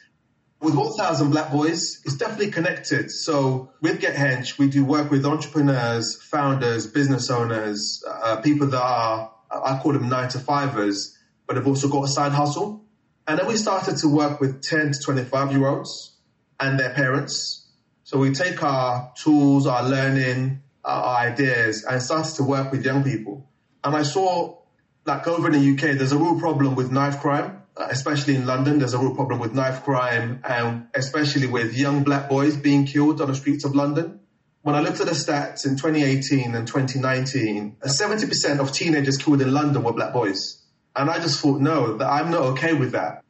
With 0.62 0.76
1000 0.76 1.32
Black 1.32 1.52
Boys, 1.52 2.02
it's 2.06 2.16
definitely 2.16 2.52
connected. 2.52 3.10
So 3.10 3.72
with 3.82 4.00
Get 4.00 4.16
Hench, 4.16 4.60
we 4.60 4.70
do 4.70 4.86
work 4.86 5.10
with 5.10 5.26
entrepreneurs, 5.26 6.22
founders, 6.22 6.86
business 6.86 7.32
owners, 7.32 8.04
uh, 8.08 8.42
people 8.42 8.68
that 8.68 8.82
are, 8.82 9.32
I 9.50 9.80
call 9.82 9.94
them 9.94 10.08
nine 10.08 10.30
to 10.30 10.40
fivers, 10.40 11.18
but 11.48 11.56
have 11.56 11.66
also 11.66 11.90
got 11.90 12.04
a 12.04 12.08
side 12.08 12.32
hustle. 12.32 12.86
And 13.28 13.40
then 13.40 13.48
we 13.48 13.58
started 13.58 13.98
to 13.98 14.08
work 14.08 14.40
with 14.40 14.62
10 14.62 14.92
to 14.92 15.00
25 15.00 15.52
year 15.52 15.68
olds 15.68 16.16
and 16.60 16.80
their 16.80 16.94
parents. 16.94 17.68
So 18.04 18.20
we 18.20 18.32
take 18.32 18.62
our 18.62 19.12
tools, 19.16 19.66
our 19.66 19.82
learning, 19.82 20.62
our 20.86 21.18
ideas 21.18 21.84
and 21.86 22.02
started 22.02 22.36
to 22.36 22.44
work 22.44 22.72
with 22.72 22.86
young 22.86 23.04
people. 23.04 23.50
And 23.84 23.96
I 23.96 24.04
saw 24.04 24.60
like 25.06 25.28
over 25.28 25.52
in 25.52 25.54
the 25.54 25.72
UK, 25.74 25.98
there's 25.98 26.12
a 26.12 26.18
real 26.20 26.40
problem 26.40 26.76
with 26.76 26.92
knife 26.92 27.20
crime 27.20 27.61
Uh, 27.76 27.88
especially 27.90 28.36
in 28.36 28.46
London, 28.46 28.80
there's 28.80 28.94
a 28.94 29.00
real 29.00 29.16
problem 29.16 29.40
with 29.40 29.54
knife 29.54 29.84
crime 29.84 30.42
and 30.44 30.88
especially 30.94 31.48
with 31.48 31.74
young 31.74 32.04
black 32.04 32.30
boys 32.30 32.58
being 32.58 32.86
killed 32.86 33.22
on 33.22 33.30
the 33.30 33.36
streets 33.36 33.64
of 33.64 33.74
London. 33.74 34.20
When 34.62 34.76
I 34.76 34.82
looked 34.82 35.00
at 35.00 35.08
the 35.08 35.14
stats 35.14 35.66
in 35.66 35.78
2018 35.78 36.54
and 36.54 36.68
2019, 36.68 37.78
70% 37.84 38.60
uh, 38.60 38.62
of 38.62 38.72
teenagers 38.72 39.18
killed 39.18 39.42
in 39.42 39.54
London 39.54 39.84
were 39.84 39.94
black 39.94 40.14
boys. 40.14 40.62
And 40.96 41.10
I 41.10 41.20
just 41.20 41.40
thought, 41.40 41.62
no, 41.62 41.98
that 41.98 42.08
I'm 42.08 42.30
not 42.30 42.42
okay 42.54 42.74
with 42.74 42.92
that. 42.92 43.24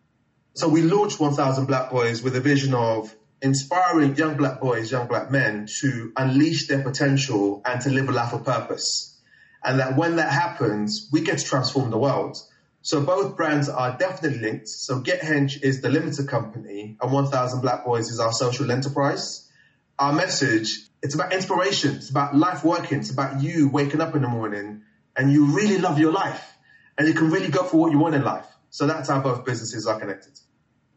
So 0.54 0.68
we 0.68 0.82
launched 0.82 1.20
1000 1.20 1.66
Black 1.66 1.92
Boys 1.92 2.22
with 2.22 2.36
a 2.36 2.42
vision 2.42 2.74
of 2.74 3.16
inspiring 3.42 4.16
young 4.16 4.36
black 4.36 4.60
boys, 4.60 4.92
young 4.92 5.08
black 5.08 5.32
men 5.32 5.68
to 5.80 6.12
unleash 6.18 6.68
their 6.68 6.84
potential 6.84 7.62
and 7.66 7.80
to 7.82 7.90
live 7.90 8.10
a 8.10 8.12
life 8.12 8.34
of 8.34 8.44
purpose. 8.44 9.18
And 9.64 9.80
that 9.80 9.96
when 9.96 10.18
that 10.18 10.32
happens, 10.32 11.08
we 11.12 11.22
get 11.22 11.38
to 11.38 11.46
transform 11.46 11.92
the 11.92 11.98
world. 11.98 12.38
So 12.84 13.04
both 13.04 13.38
brands 13.38 13.70
are 13.70 13.96
definitely 13.98 14.40
linked. 14.40 14.68
So 14.68 15.00
Get 15.00 15.22
Hench 15.22 15.62
is 15.62 15.82
the 15.82 15.90
limited 15.90 16.28
company 16.28 16.98
and 17.00 17.12
1000 17.12 17.62
Black 17.62 17.86
Boys 17.86 18.10
is 18.10 18.20
our 18.20 18.32
social 18.32 18.72
enterprise. 18.72 19.48
Our 20.00 20.14
message, 20.14 20.80
it's 21.04 21.14
about 21.14 21.32
inspiration. 21.32 21.96
It's 21.96 22.10
about 22.10 22.36
life 22.36 22.64
working. 22.64 23.00
It's 23.00 23.12
about 23.12 23.42
you 23.42 23.70
waking 23.70 24.02
up 24.02 24.16
in 24.16 24.24
the 24.24 24.28
morning 24.28 24.82
and 25.16 25.32
you 25.32 25.56
really 25.56 25.78
love 25.78 26.00
your 26.00 26.12
life 26.12 26.58
and 26.98 27.08
you 27.08 27.14
can 27.14 27.30
really 27.30 27.50
go 27.50 27.64
for 27.64 27.78
what 27.78 27.92
you 27.92 28.00
want 28.00 28.16
in 28.16 28.24
life. 28.24 28.48
So 28.72 28.88
that's 28.88 29.10
how 29.10 29.22
both 29.22 29.46
businesses 29.46 29.86
are 29.86 30.00
connected. 30.00 30.40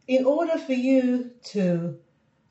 In 0.07 0.25
order 0.25 0.57
for 0.59 0.73
you 0.73 1.33
to 1.47 1.99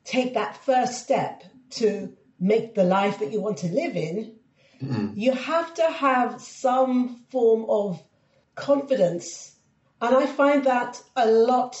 take 0.04 0.34
that 0.34 0.64
first 0.64 1.02
step 1.02 1.42
to 1.70 2.16
make 2.38 2.74
the 2.74 2.84
life 2.84 3.18
that 3.18 3.32
you 3.32 3.40
want 3.40 3.58
to 3.58 3.68
live 3.68 3.96
in, 3.96 4.34
mm-hmm. 4.82 5.18
you 5.18 5.32
have 5.32 5.74
to 5.74 5.82
have 5.82 6.40
some 6.40 7.24
form 7.30 7.64
of 7.68 8.02
confidence. 8.54 9.54
And 10.00 10.16
I 10.16 10.26
find 10.26 10.64
that 10.64 11.02
a 11.16 11.26
lot 11.26 11.76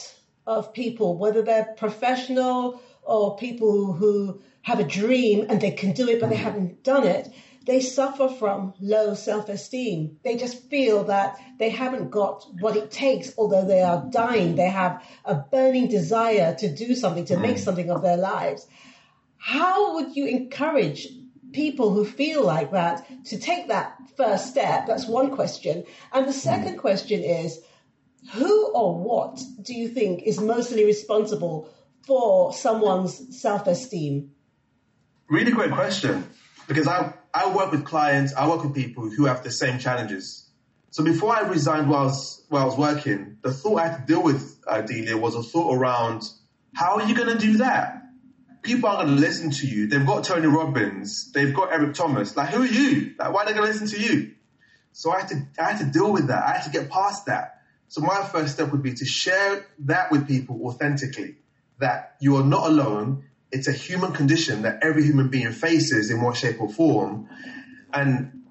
of 0.46 0.72
people, 0.72 1.16
whether 1.16 1.42
they're 1.42 1.74
professional 1.76 2.80
or 3.02 3.36
people 3.36 3.92
who 3.92 4.40
have 4.62 4.80
a 4.80 4.84
dream 4.84 5.46
and 5.48 5.60
they 5.60 5.70
can 5.70 5.92
do 5.92 6.08
it 6.08 6.20
but 6.20 6.30
they 6.30 6.36
mm. 6.36 6.42
haven't 6.42 6.82
done 6.82 7.06
it, 7.06 7.28
they 7.66 7.80
suffer 7.80 8.28
from 8.28 8.74
low 8.80 9.14
self 9.14 9.48
esteem. 9.48 10.18
They 10.22 10.36
just 10.36 10.68
feel 10.68 11.04
that 11.04 11.38
they 11.58 11.70
haven't 11.70 12.10
got 12.10 12.46
what 12.60 12.76
it 12.76 12.90
takes, 12.90 13.32
although 13.38 13.64
they 13.64 13.80
are 13.80 14.06
dying. 14.10 14.54
They 14.56 14.68
have 14.68 15.02
a 15.24 15.34
burning 15.34 15.88
desire 15.88 16.54
to 16.56 16.74
do 16.74 16.94
something, 16.94 17.24
to 17.26 17.38
make 17.38 17.56
mm. 17.56 17.60
something 17.60 17.90
of 17.90 18.02
their 18.02 18.18
lives. 18.18 18.66
How 19.38 19.94
would 19.94 20.16
you 20.16 20.26
encourage 20.26 21.08
people 21.54 21.90
who 21.90 22.04
feel 22.04 22.44
like 22.44 22.72
that 22.72 23.06
to 23.26 23.38
take 23.38 23.68
that 23.68 23.96
first 24.16 24.48
step? 24.48 24.86
That's 24.86 25.06
one 25.06 25.34
question. 25.34 25.84
And 26.12 26.28
the 26.28 26.32
second 26.32 26.78
question 26.78 27.22
is 27.22 27.60
who 28.32 28.72
or 28.72 28.98
what 28.98 29.40
do 29.62 29.74
you 29.74 29.88
think 29.88 30.22
is 30.24 30.40
mostly 30.40 30.84
responsible 30.84 31.70
for 32.02 32.52
someone's 32.52 33.40
self 33.40 33.66
esteem? 33.66 34.32
Really 35.28 35.52
great 35.52 35.72
question 35.72 36.28
because 36.68 36.86
I, 36.86 37.14
I 37.32 37.54
work 37.54 37.72
with 37.72 37.84
clients, 37.84 38.34
I 38.34 38.48
work 38.48 38.62
with 38.62 38.74
people 38.74 39.08
who 39.08 39.24
have 39.26 39.42
the 39.42 39.50
same 39.50 39.78
challenges. 39.78 40.50
So 40.90 41.02
before 41.02 41.34
I 41.34 41.40
resigned 41.40 41.88
while 41.88 42.02
I 42.02 42.04
was, 42.04 42.44
while 42.48 42.62
I 42.62 42.66
was 42.66 42.76
working, 42.76 43.38
the 43.42 43.52
thought 43.52 43.80
I 43.80 43.88
had 43.88 44.06
to 44.06 44.12
deal 44.12 44.22
with, 44.22 44.62
Delia, 44.86 45.16
was 45.16 45.34
a 45.34 45.42
thought 45.42 45.74
around 45.74 46.22
how 46.74 46.96
are 46.96 47.06
you 47.06 47.14
going 47.14 47.36
to 47.36 47.38
do 47.38 47.58
that? 47.58 48.03
People 48.64 48.88
aren't 48.88 49.06
going 49.06 49.16
to 49.16 49.20
listen 49.20 49.50
to 49.50 49.66
you. 49.66 49.86
They've 49.86 50.04
got 50.04 50.24
Tony 50.24 50.46
Robbins. 50.46 51.30
They've 51.32 51.54
got 51.54 51.72
Eric 51.72 51.94
Thomas. 51.94 52.36
Like, 52.36 52.48
who 52.48 52.62
are 52.62 52.66
you? 52.66 53.14
Like, 53.18 53.32
why 53.32 53.42
are 53.42 53.46
they 53.46 53.52
going 53.52 53.66
to 53.66 53.72
listen 53.72 53.86
to 53.88 54.00
you? 54.00 54.32
So 54.92 55.12
I 55.12 55.20
had 55.20 55.28
to, 55.28 55.42
I 55.58 55.72
had 55.72 55.78
to 55.78 55.84
deal 55.84 56.12
with 56.12 56.28
that. 56.28 56.42
I 56.42 56.52
had 56.52 56.64
to 56.64 56.70
get 56.70 56.90
past 56.90 57.26
that. 57.26 57.60
So 57.88 58.00
my 58.00 58.24
first 58.24 58.54
step 58.54 58.72
would 58.72 58.82
be 58.82 58.94
to 58.94 59.04
share 59.04 59.66
that 59.80 60.10
with 60.10 60.26
people 60.26 60.60
authentically, 60.66 61.36
that 61.78 62.16
you 62.20 62.36
are 62.36 62.42
not 62.42 62.66
alone. 62.66 63.24
It's 63.52 63.68
a 63.68 63.72
human 63.72 64.12
condition 64.12 64.62
that 64.62 64.82
every 64.82 65.04
human 65.04 65.28
being 65.28 65.52
faces 65.52 66.10
in 66.10 66.20
one 66.22 66.34
shape 66.34 66.60
or 66.60 66.68
form. 66.68 67.28
And 67.92 68.42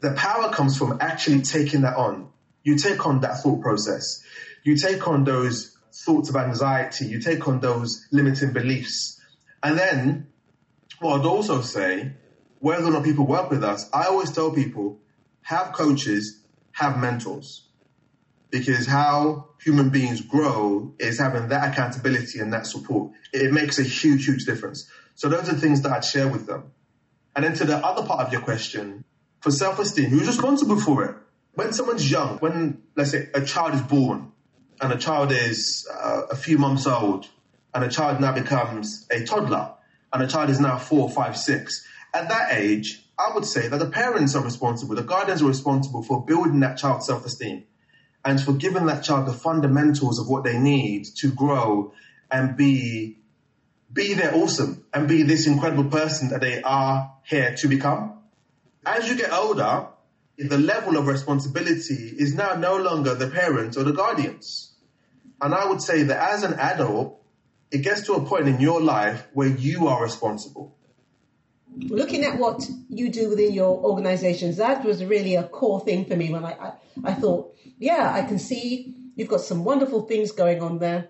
the 0.00 0.12
power 0.12 0.50
comes 0.50 0.78
from 0.78 0.98
actually 1.00 1.42
taking 1.42 1.82
that 1.82 1.96
on. 1.96 2.30
You 2.62 2.76
take 2.76 3.04
on 3.06 3.20
that 3.20 3.42
thought 3.42 3.60
process. 3.60 4.22
You 4.62 4.76
take 4.76 5.08
on 5.08 5.24
those 5.24 5.76
thoughts 5.92 6.28
of 6.28 6.36
anxiety. 6.36 7.06
You 7.06 7.20
take 7.20 7.48
on 7.48 7.60
those 7.60 8.06
limiting 8.12 8.52
beliefs 8.52 9.19
and 9.62 9.78
then 9.78 10.28
what 11.00 11.20
I'd 11.20 11.26
also 11.26 11.60
say, 11.60 12.12
whether 12.58 12.84
or 12.84 12.90
not 12.90 13.04
people 13.04 13.26
work 13.26 13.50
with 13.50 13.64
us, 13.64 13.88
I 13.92 14.04
always 14.04 14.30
tell 14.30 14.50
people 14.50 14.98
have 15.42 15.72
coaches, 15.72 16.42
have 16.72 16.98
mentors. 16.98 17.66
Because 18.50 18.86
how 18.86 19.50
human 19.62 19.90
beings 19.90 20.20
grow 20.20 20.94
is 20.98 21.18
having 21.18 21.48
that 21.48 21.72
accountability 21.72 22.40
and 22.40 22.52
that 22.52 22.66
support. 22.66 23.12
It 23.32 23.52
makes 23.52 23.78
a 23.78 23.82
huge, 23.82 24.26
huge 24.26 24.44
difference. 24.44 24.88
So 25.14 25.28
those 25.28 25.48
are 25.48 25.54
things 25.54 25.82
that 25.82 25.92
I'd 25.92 26.04
share 26.04 26.28
with 26.28 26.46
them. 26.46 26.72
And 27.36 27.44
then 27.44 27.54
to 27.54 27.64
the 27.64 27.76
other 27.76 28.06
part 28.06 28.26
of 28.26 28.32
your 28.32 28.42
question, 28.42 29.04
for 29.40 29.50
self-esteem, 29.50 30.10
who's 30.10 30.26
responsible 30.26 30.80
for 30.80 31.04
it? 31.04 31.16
When 31.54 31.72
someone's 31.72 32.10
young, 32.10 32.38
when, 32.38 32.82
let's 32.96 33.10
say, 33.10 33.28
a 33.34 33.42
child 33.42 33.74
is 33.74 33.82
born 33.82 34.32
and 34.80 34.92
a 34.92 34.96
child 34.96 35.32
is 35.32 35.88
uh, 35.92 36.22
a 36.30 36.36
few 36.36 36.58
months 36.58 36.86
old 36.86 37.28
and 37.74 37.84
a 37.84 37.88
child 37.88 38.20
now 38.20 38.32
becomes 38.32 39.06
a 39.10 39.24
toddler 39.24 39.72
and 40.12 40.22
a 40.22 40.26
child 40.26 40.50
is 40.50 40.60
now 40.60 40.78
four, 40.78 41.08
five, 41.10 41.36
six. 41.36 41.86
At 42.12 42.28
that 42.28 42.52
age, 42.52 43.06
I 43.18 43.32
would 43.34 43.44
say 43.44 43.68
that 43.68 43.78
the 43.78 43.90
parents 43.90 44.34
are 44.34 44.42
responsible, 44.42 44.94
the 44.96 45.02
guardians 45.02 45.42
are 45.42 45.46
responsible 45.46 46.02
for 46.02 46.24
building 46.24 46.60
that 46.60 46.78
child's 46.78 47.06
self 47.06 47.24
esteem 47.24 47.64
and 48.24 48.40
for 48.40 48.52
giving 48.52 48.86
that 48.86 49.04
child 49.04 49.26
the 49.26 49.32
fundamentals 49.32 50.18
of 50.18 50.28
what 50.28 50.44
they 50.44 50.58
need 50.58 51.06
to 51.16 51.30
grow 51.32 51.92
and 52.30 52.56
be 52.56 53.18
be 53.92 54.14
their 54.14 54.34
awesome 54.34 54.84
and 54.94 55.08
be 55.08 55.22
this 55.22 55.46
incredible 55.46 55.90
person 55.90 56.28
that 56.30 56.40
they 56.40 56.62
are 56.62 57.12
here 57.24 57.56
to 57.56 57.66
become. 57.66 58.20
As 58.86 59.08
you 59.08 59.16
get 59.16 59.32
older, 59.32 59.88
the 60.38 60.58
level 60.58 60.96
of 60.96 61.06
responsibility 61.06 62.14
is 62.16 62.34
now 62.34 62.54
no 62.54 62.76
longer 62.76 63.14
the 63.14 63.28
parents 63.28 63.76
or 63.76 63.82
the 63.82 63.92
guardians. 63.92 64.74
And 65.40 65.54
I 65.54 65.66
would 65.66 65.82
say 65.82 66.04
that 66.04 66.34
as 66.34 66.44
an 66.44 66.54
adult, 66.54 67.19
it 67.70 67.78
gets 67.78 68.02
to 68.06 68.14
a 68.14 68.24
point 68.24 68.48
in 68.48 68.60
your 68.60 68.80
life 68.80 69.26
where 69.32 69.48
you 69.48 69.88
are 69.88 70.02
responsible. 70.02 70.76
Looking 71.76 72.24
at 72.24 72.38
what 72.38 72.68
you 72.88 73.10
do 73.10 73.30
within 73.30 73.52
your 73.52 73.78
organizations, 73.78 74.56
that 74.56 74.84
was 74.84 75.04
really 75.04 75.36
a 75.36 75.44
core 75.44 75.80
thing 75.80 76.04
for 76.04 76.16
me 76.16 76.32
when 76.32 76.44
I, 76.44 76.52
I, 76.52 76.72
I 77.04 77.14
thought, 77.14 77.54
yeah, 77.78 78.12
I 78.12 78.22
can 78.22 78.38
see 78.38 78.94
you've 79.14 79.28
got 79.28 79.40
some 79.40 79.64
wonderful 79.64 80.02
things 80.02 80.32
going 80.32 80.62
on 80.62 80.78
there 80.78 81.08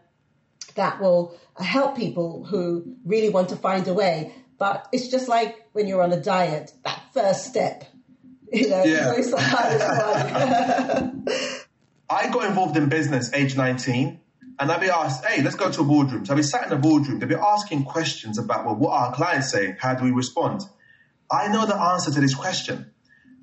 that 0.74 1.00
will 1.00 1.38
help 1.58 1.96
people 1.96 2.44
who 2.44 2.96
really 3.04 3.30
want 3.30 3.48
to 3.48 3.56
find 3.56 3.88
a 3.88 3.94
way. 3.94 4.34
But 4.58 4.86
it's 4.92 5.08
just 5.08 5.28
like 5.28 5.66
when 5.72 5.86
you're 5.86 6.02
on 6.02 6.12
a 6.12 6.20
diet, 6.20 6.72
that 6.84 7.02
first 7.14 7.46
step, 7.46 7.84
you 8.52 8.68
know, 8.68 8.84
yeah. 8.84 9.14
it's 9.16 9.30
the 9.30 9.40
hardest 9.40 11.24
one. 11.24 11.56
I 12.10 12.28
got 12.28 12.44
involved 12.46 12.76
in 12.76 12.88
business 12.88 13.32
age 13.32 13.56
19 13.56 14.19
and 14.60 14.70
I'll 14.70 14.78
be 14.78 14.90
asked, 14.90 15.24
hey, 15.24 15.42
let's 15.42 15.56
go 15.56 15.70
to 15.70 15.80
a 15.80 15.84
boardroom. 15.84 16.26
So 16.26 16.32
I'll 16.32 16.36
be 16.36 16.42
sat 16.42 16.66
in 16.66 16.72
a 16.72 16.76
boardroom. 16.76 17.18
They'll 17.18 17.28
be 17.30 17.34
asking 17.34 17.84
questions 17.84 18.38
about, 18.38 18.66
well, 18.66 18.76
what 18.76 18.90
are 18.92 19.06
our 19.06 19.14
clients 19.14 19.50
saying? 19.50 19.76
How 19.80 19.94
do 19.94 20.04
we 20.04 20.10
respond? 20.10 20.60
I 21.32 21.48
know 21.48 21.64
the 21.64 21.76
answer 21.76 22.10
to 22.12 22.20
this 22.20 22.34
question, 22.34 22.92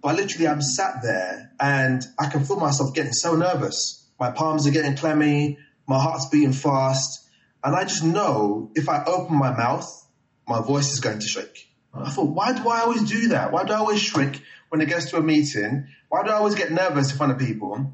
but 0.03 0.15
literally 0.15 0.47
I'm 0.47 0.61
sat 0.61 1.01
there 1.01 1.51
and 1.59 2.05
I 2.19 2.27
can 2.27 2.43
feel 2.45 2.57
myself 2.57 2.93
getting 2.93 3.13
so 3.13 3.35
nervous. 3.35 4.07
My 4.19 4.29
palms 4.29 4.67
are 4.67 4.71
getting 4.71 4.95
clammy. 4.95 5.57
My 5.87 5.99
heart's 5.99 6.27
beating 6.27 6.53
fast. 6.53 7.27
And 7.63 7.75
I 7.75 7.83
just 7.83 8.03
know 8.03 8.69
if 8.75 8.87
I 8.87 9.03
open 9.05 9.37
my 9.37 9.51
mouth, 9.55 10.05
my 10.47 10.61
voice 10.61 10.93
is 10.93 10.99
going 10.99 11.19
to 11.19 11.27
shake. 11.27 11.67
I 11.93 12.11
thought, 12.11 12.29
why 12.29 12.53
do 12.53 12.69
I 12.69 12.81
always 12.81 13.09
do 13.09 13.29
that? 13.29 13.51
Why 13.51 13.63
do 13.63 13.73
I 13.73 13.77
always 13.77 13.99
shrink 13.99 14.43
when 14.69 14.81
it 14.81 14.87
gets 14.87 15.09
to 15.09 15.17
a 15.17 15.21
meeting? 15.23 15.87
Why 16.09 16.23
do 16.23 16.29
I 16.29 16.33
always 16.35 16.53
get 16.53 16.71
nervous 16.71 17.11
in 17.11 17.17
front 17.17 17.31
of 17.31 17.39
people? 17.39 17.93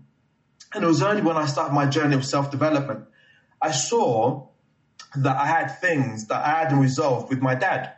And 0.74 0.84
it 0.84 0.88
was 0.88 1.02
only 1.02 1.22
when 1.22 1.38
I 1.38 1.46
started 1.46 1.74
my 1.74 1.86
journey 1.86 2.16
of 2.16 2.26
self 2.26 2.52
development, 2.52 3.06
I 3.64 3.72
saw 3.72 4.48
that 5.16 5.38
I 5.38 5.46
had 5.46 5.68
things 5.80 6.28
that 6.28 6.46
I 6.46 6.60
hadn't 6.60 6.80
resolved 6.80 7.30
with 7.30 7.40
my 7.40 7.56
dad. 7.56 7.94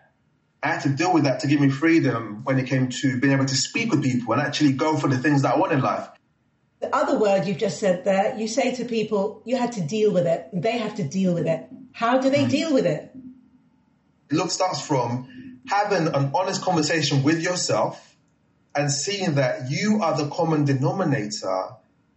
I 0.62 0.68
had 0.68 0.82
to 0.82 0.90
deal 0.90 1.12
with 1.12 1.24
that 1.24 1.40
to 1.40 1.48
give 1.48 1.60
me 1.60 1.70
freedom 1.70 2.42
when 2.44 2.60
it 2.60 2.68
came 2.68 2.90
to 2.90 3.20
being 3.20 3.34
able 3.34 3.46
to 3.46 3.56
speak 3.56 3.90
with 3.90 4.04
people 4.04 4.34
and 4.34 4.42
actually 4.44 4.74
go 4.74 4.96
for 4.96 5.08
the 5.08 5.18
things 5.18 5.42
that 5.42 5.56
I 5.56 5.58
want 5.58 5.72
in 5.72 5.82
life. 5.82 6.08
The 6.82 6.96
other 6.96 7.18
word 7.18 7.48
you've 7.48 7.58
just 7.58 7.80
said 7.80 8.06
there, 8.06 8.38
you 8.38 8.48
say 8.48 8.76
to 8.76 8.86
people, 8.86 9.42
you 9.44 9.58
had 9.58 9.72
to 9.72 9.82
deal 9.82 10.12
with 10.12 10.28
it, 10.28 10.50
and 10.52 10.62
they 10.62 10.78
have 10.78 10.96
to 10.96 11.04
deal 11.04 11.34
with 11.34 11.48
it. 11.48 11.66
How 11.94 12.20
do 12.20 12.30
they 12.30 12.46
mm. 12.46 12.50
deal 12.50 12.72
with 12.72 12.86
it? 12.86 13.12
It 14.30 14.36
look 14.36 14.52
starts 14.52 14.82
from 14.82 15.62
having 15.68 16.08
an 16.08 16.32
honest 16.36 16.62
conversation 16.62 17.24
with 17.24 17.42
yourself 17.42 18.16
and 18.76 18.92
seeing 18.92 19.36
that 19.36 19.72
you 19.72 20.02
are 20.04 20.16
the 20.16 20.30
common 20.30 20.66
denominator 20.66 21.70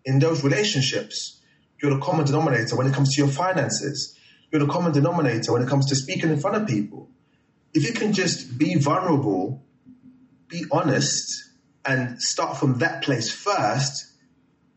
in 0.05 0.19
those 0.19 0.45
relationships. 0.45 1.38
You're 1.83 1.95
the 1.95 2.01
common 2.01 2.27
denominator 2.27 2.77
when 2.77 2.87
it 2.87 2.95
comes 2.95 3.15
to 3.15 3.21
your 3.23 3.31
finances. 3.31 4.17
You're 4.51 4.65
the 4.65 4.73
common 4.73 4.93
denominator 4.93 5.53
when 5.53 5.63
it 5.63 5.69
comes 5.69 5.87
to 5.87 5.97
speaking 5.97 6.31
in 6.31 6.41
front 6.41 6.57
of 6.57 6.67
people. 6.67 7.11
If 7.75 7.85
you 7.85 7.93
can 7.93 8.13
just 8.13 8.59
be 8.59 8.77
vulnerable, 8.77 9.63
be 10.49 10.65
honest, 10.73 11.51
and 11.85 12.21
start 12.21 12.57
from 12.57 12.79
that 12.79 13.03
place 13.03 13.31
first, 13.31 14.07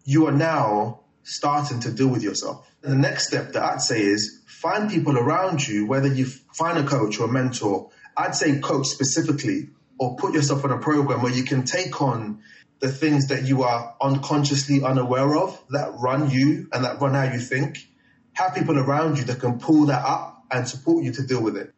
you 0.04 0.28
are 0.28 0.32
now 0.32 1.02
starting 1.24 1.80
to 1.82 1.92
deal 1.92 2.08
with 2.08 2.24
yourself. 2.24 2.68
And 2.84 2.92
the 2.92 2.98
next 2.98 3.28
step 3.28 3.54
that 3.54 3.64
I'd 3.64 3.82
say 3.82 4.02
is 4.02 4.42
find 4.48 4.90
people 4.90 5.18
around 5.18 5.66
you, 5.68 5.86
whether 5.86 6.08
you 6.08 6.26
find 6.26 6.78
a 6.78 6.84
coach 6.84 7.20
or 7.20 7.26
a 7.26 7.32
mentor, 7.32 7.90
I'd 8.18 8.36
say 8.36 8.60
coach 8.60 8.88
specifically, 8.88 9.70
or 10.00 10.16
put 10.16 10.34
yourself 10.34 10.66
on 10.66 10.72
a 10.72 10.80
program 10.80 11.22
where 11.22 11.32
you 11.32 11.44
can 11.44 11.64
take 11.64 12.02
on 12.02 12.42
the 12.82 12.92
things 12.92 13.28
that 13.28 13.44
you 13.44 13.64
are 13.64 13.96
unconsciously 14.02 14.84
unaware 14.84 15.38
of 15.38 15.62
that 15.70 15.94
run 16.00 16.30
you 16.30 16.68
and 16.74 16.84
that 16.84 17.00
run 17.00 17.14
how 17.14 17.32
you 17.32 17.40
think. 17.40 17.88
Have 18.34 18.56
people 18.56 18.78
around 18.78 19.18
you 19.18 19.24
that 19.26 19.40
can 19.40 19.60
pull 19.60 19.86
that 19.86 20.04
up 20.04 20.46
and 20.52 20.68
support 20.68 21.04
you 21.04 21.12
to 21.14 21.24
deal 21.26 21.42
with 21.42 21.56
it. 21.58 21.74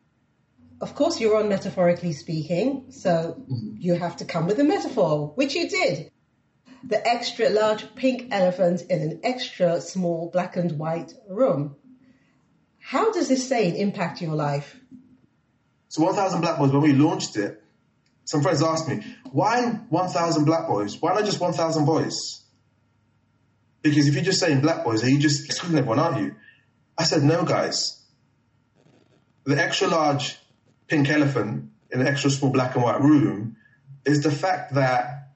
Of 0.82 0.96
course, 0.96 1.20
you're 1.20 1.38
on 1.38 1.50
metaphorically 1.50 2.14
speaking, 2.14 2.92
so 2.92 3.38
mm-hmm. 3.40 3.76
you 3.78 3.96
have 3.96 4.18
to 4.18 4.26
come 4.26 4.48
with 4.48 4.60
a 4.60 4.64
metaphor, 4.64 5.32
which 5.36 5.56
you 5.56 5.70
did 5.70 6.12
the 6.84 7.08
extra 7.08 7.50
large 7.50 7.96
pink 7.96 8.28
elephant 8.32 8.82
in 8.90 9.02
an 9.02 9.20
extra 9.24 9.80
small 9.80 10.30
black 10.30 10.58
and 10.58 10.74
white 10.74 11.14
room. 11.30 11.76
How 12.80 13.12
does 13.12 13.30
this 13.30 13.48
saying 13.48 13.78
impact 13.78 14.22
your 14.22 14.36
life? 14.36 14.78
So 15.88 16.04
1,000 16.04 16.42
Black 16.42 16.58
Boys, 16.58 16.72
when 16.72 16.82
we 16.82 16.92
launched 16.92 17.38
it, 17.38 17.63
some 18.26 18.42
friends 18.42 18.64
asked 18.64 18.88
me, 18.88 19.04
why 19.32 19.64
1,000 19.90 20.46
black 20.46 20.68
boys? 20.68 21.02
Why 21.02 21.14
not 21.14 21.26
just 21.26 21.40
1,000 21.40 21.86
boys? 21.86 22.44
Because 23.82 24.08
if 24.08 24.16
you're 24.16 24.24
just 24.24 24.40
saying 24.40 24.62
black 24.62 24.84
boys, 24.84 25.04
are 25.04 25.10
you 25.10 25.20
just 25.20 25.46
excluding 25.46 25.78
everyone, 25.78 26.00
aren't 26.00 26.22
you? 26.22 26.36
I 26.98 27.04
said, 27.04 27.24
no, 27.24 27.44
guys. 27.44 28.02
The 29.46 29.62
extra 29.62 29.88
large 29.88 30.38
pink 30.88 31.10
elephant 31.10 31.70
in 31.92 32.02
an 32.02 32.08
extra 32.08 32.30
small 32.30 32.52
black 32.52 32.76
and 32.76 32.84
white 32.84 33.02
room 33.02 33.58
is 34.06 34.24
the 34.24 34.32
fact 34.32 34.74
that 34.76 35.30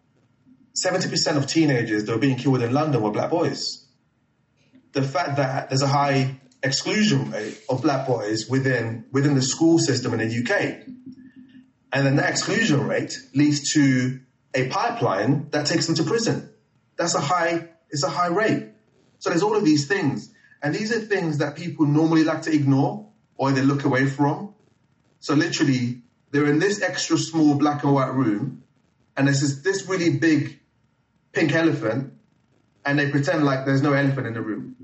70% 0.82 1.38
of 1.38 1.48
teenagers 1.48 2.06
that 2.06 2.12
were 2.13 2.20
being 2.20 2.38
killed 2.38 2.62
in 2.62 2.72
London 2.72 3.01
were 3.01 3.12
black 3.12 3.32
boys. 3.32 3.86
The 4.94 5.01
fact 5.01 5.38
that 5.38 5.70
there's 5.70 5.82
a 5.82 5.88
high 5.88 6.39
exclusion 6.63 7.32
rate 7.32 7.60
of 7.70 7.82
black 7.82 8.08
boys 8.08 8.48
within, 8.48 9.06
within 9.12 9.36
the 9.36 9.41
school 9.41 9.77
system 9.77 10.13
in 10.13 10.27
the 10.27 10.44
UK. 10.44 10.88
And 11.91 12.06
then 12.06 12.15
that 12.17 12.29
exclusion 12.29 12.86
rate 12.88 13.17
leads 13.34 13.74
to 13.74 14.20
a 14.53 14.67
pipeline 14.70 15.50
that 15.51 15.65
takes 15.65 15.88
them 15.88 15.95
to 15.95 16.04
prison. 16.04 16.50
That's 16.97 17.15
a 17.15 17.21
high, 17.21 17.69
it's 17.89 18.04
a 18.04 18.10
high 18.10 18.28
rate. 18.28 18.69
So 19.19 19.30
there's 19.30 19.43
all 19.43 19.56
of 19.56 19.63
these 19.63 19.88
things. 19.88 20.34
And 20.62 20.73
these 20.73 20.91
are 20.91 21.00
things 21.00 21.38
that 21.38 21.56
people 21.56 21.86
normally 21.86 22.23
like 22.23 22.43
to 22.43 22.54
ignore 22.54 23.10
or 23.36 23.52
they 23.52 23.62
look 23.62 23.86
away 23.86 24.08
from. 24.08 24.54
So 25.19 25.34
literally, 25.34 26.02
they're 26.32 26.47
in 26.47 26.60
this 26.60 26.82
extra 26.82 27.17
small 27.17 27.56
black 27.56 27.84
and 27.84 27.93
white 27.93 28.13
room, 28.13 28.63
and 29.15 29.28
this 29.28 29.41
is 29.41 29.63
this 29.63 29.88
really 29.88 30.17
big 30.17 30.60
pink 31.32 31.54
elephant 31.54 32.13
and 32.88 32.97
they 32.97 33.10
pretend 33.10 33.43
like 33.43 33.65
there's 33.65 33.82
no 33.82 33.91
elephant 33.91 34.28
in 34.28 34.34
the 34.34 34.41
room. 34.41 34.76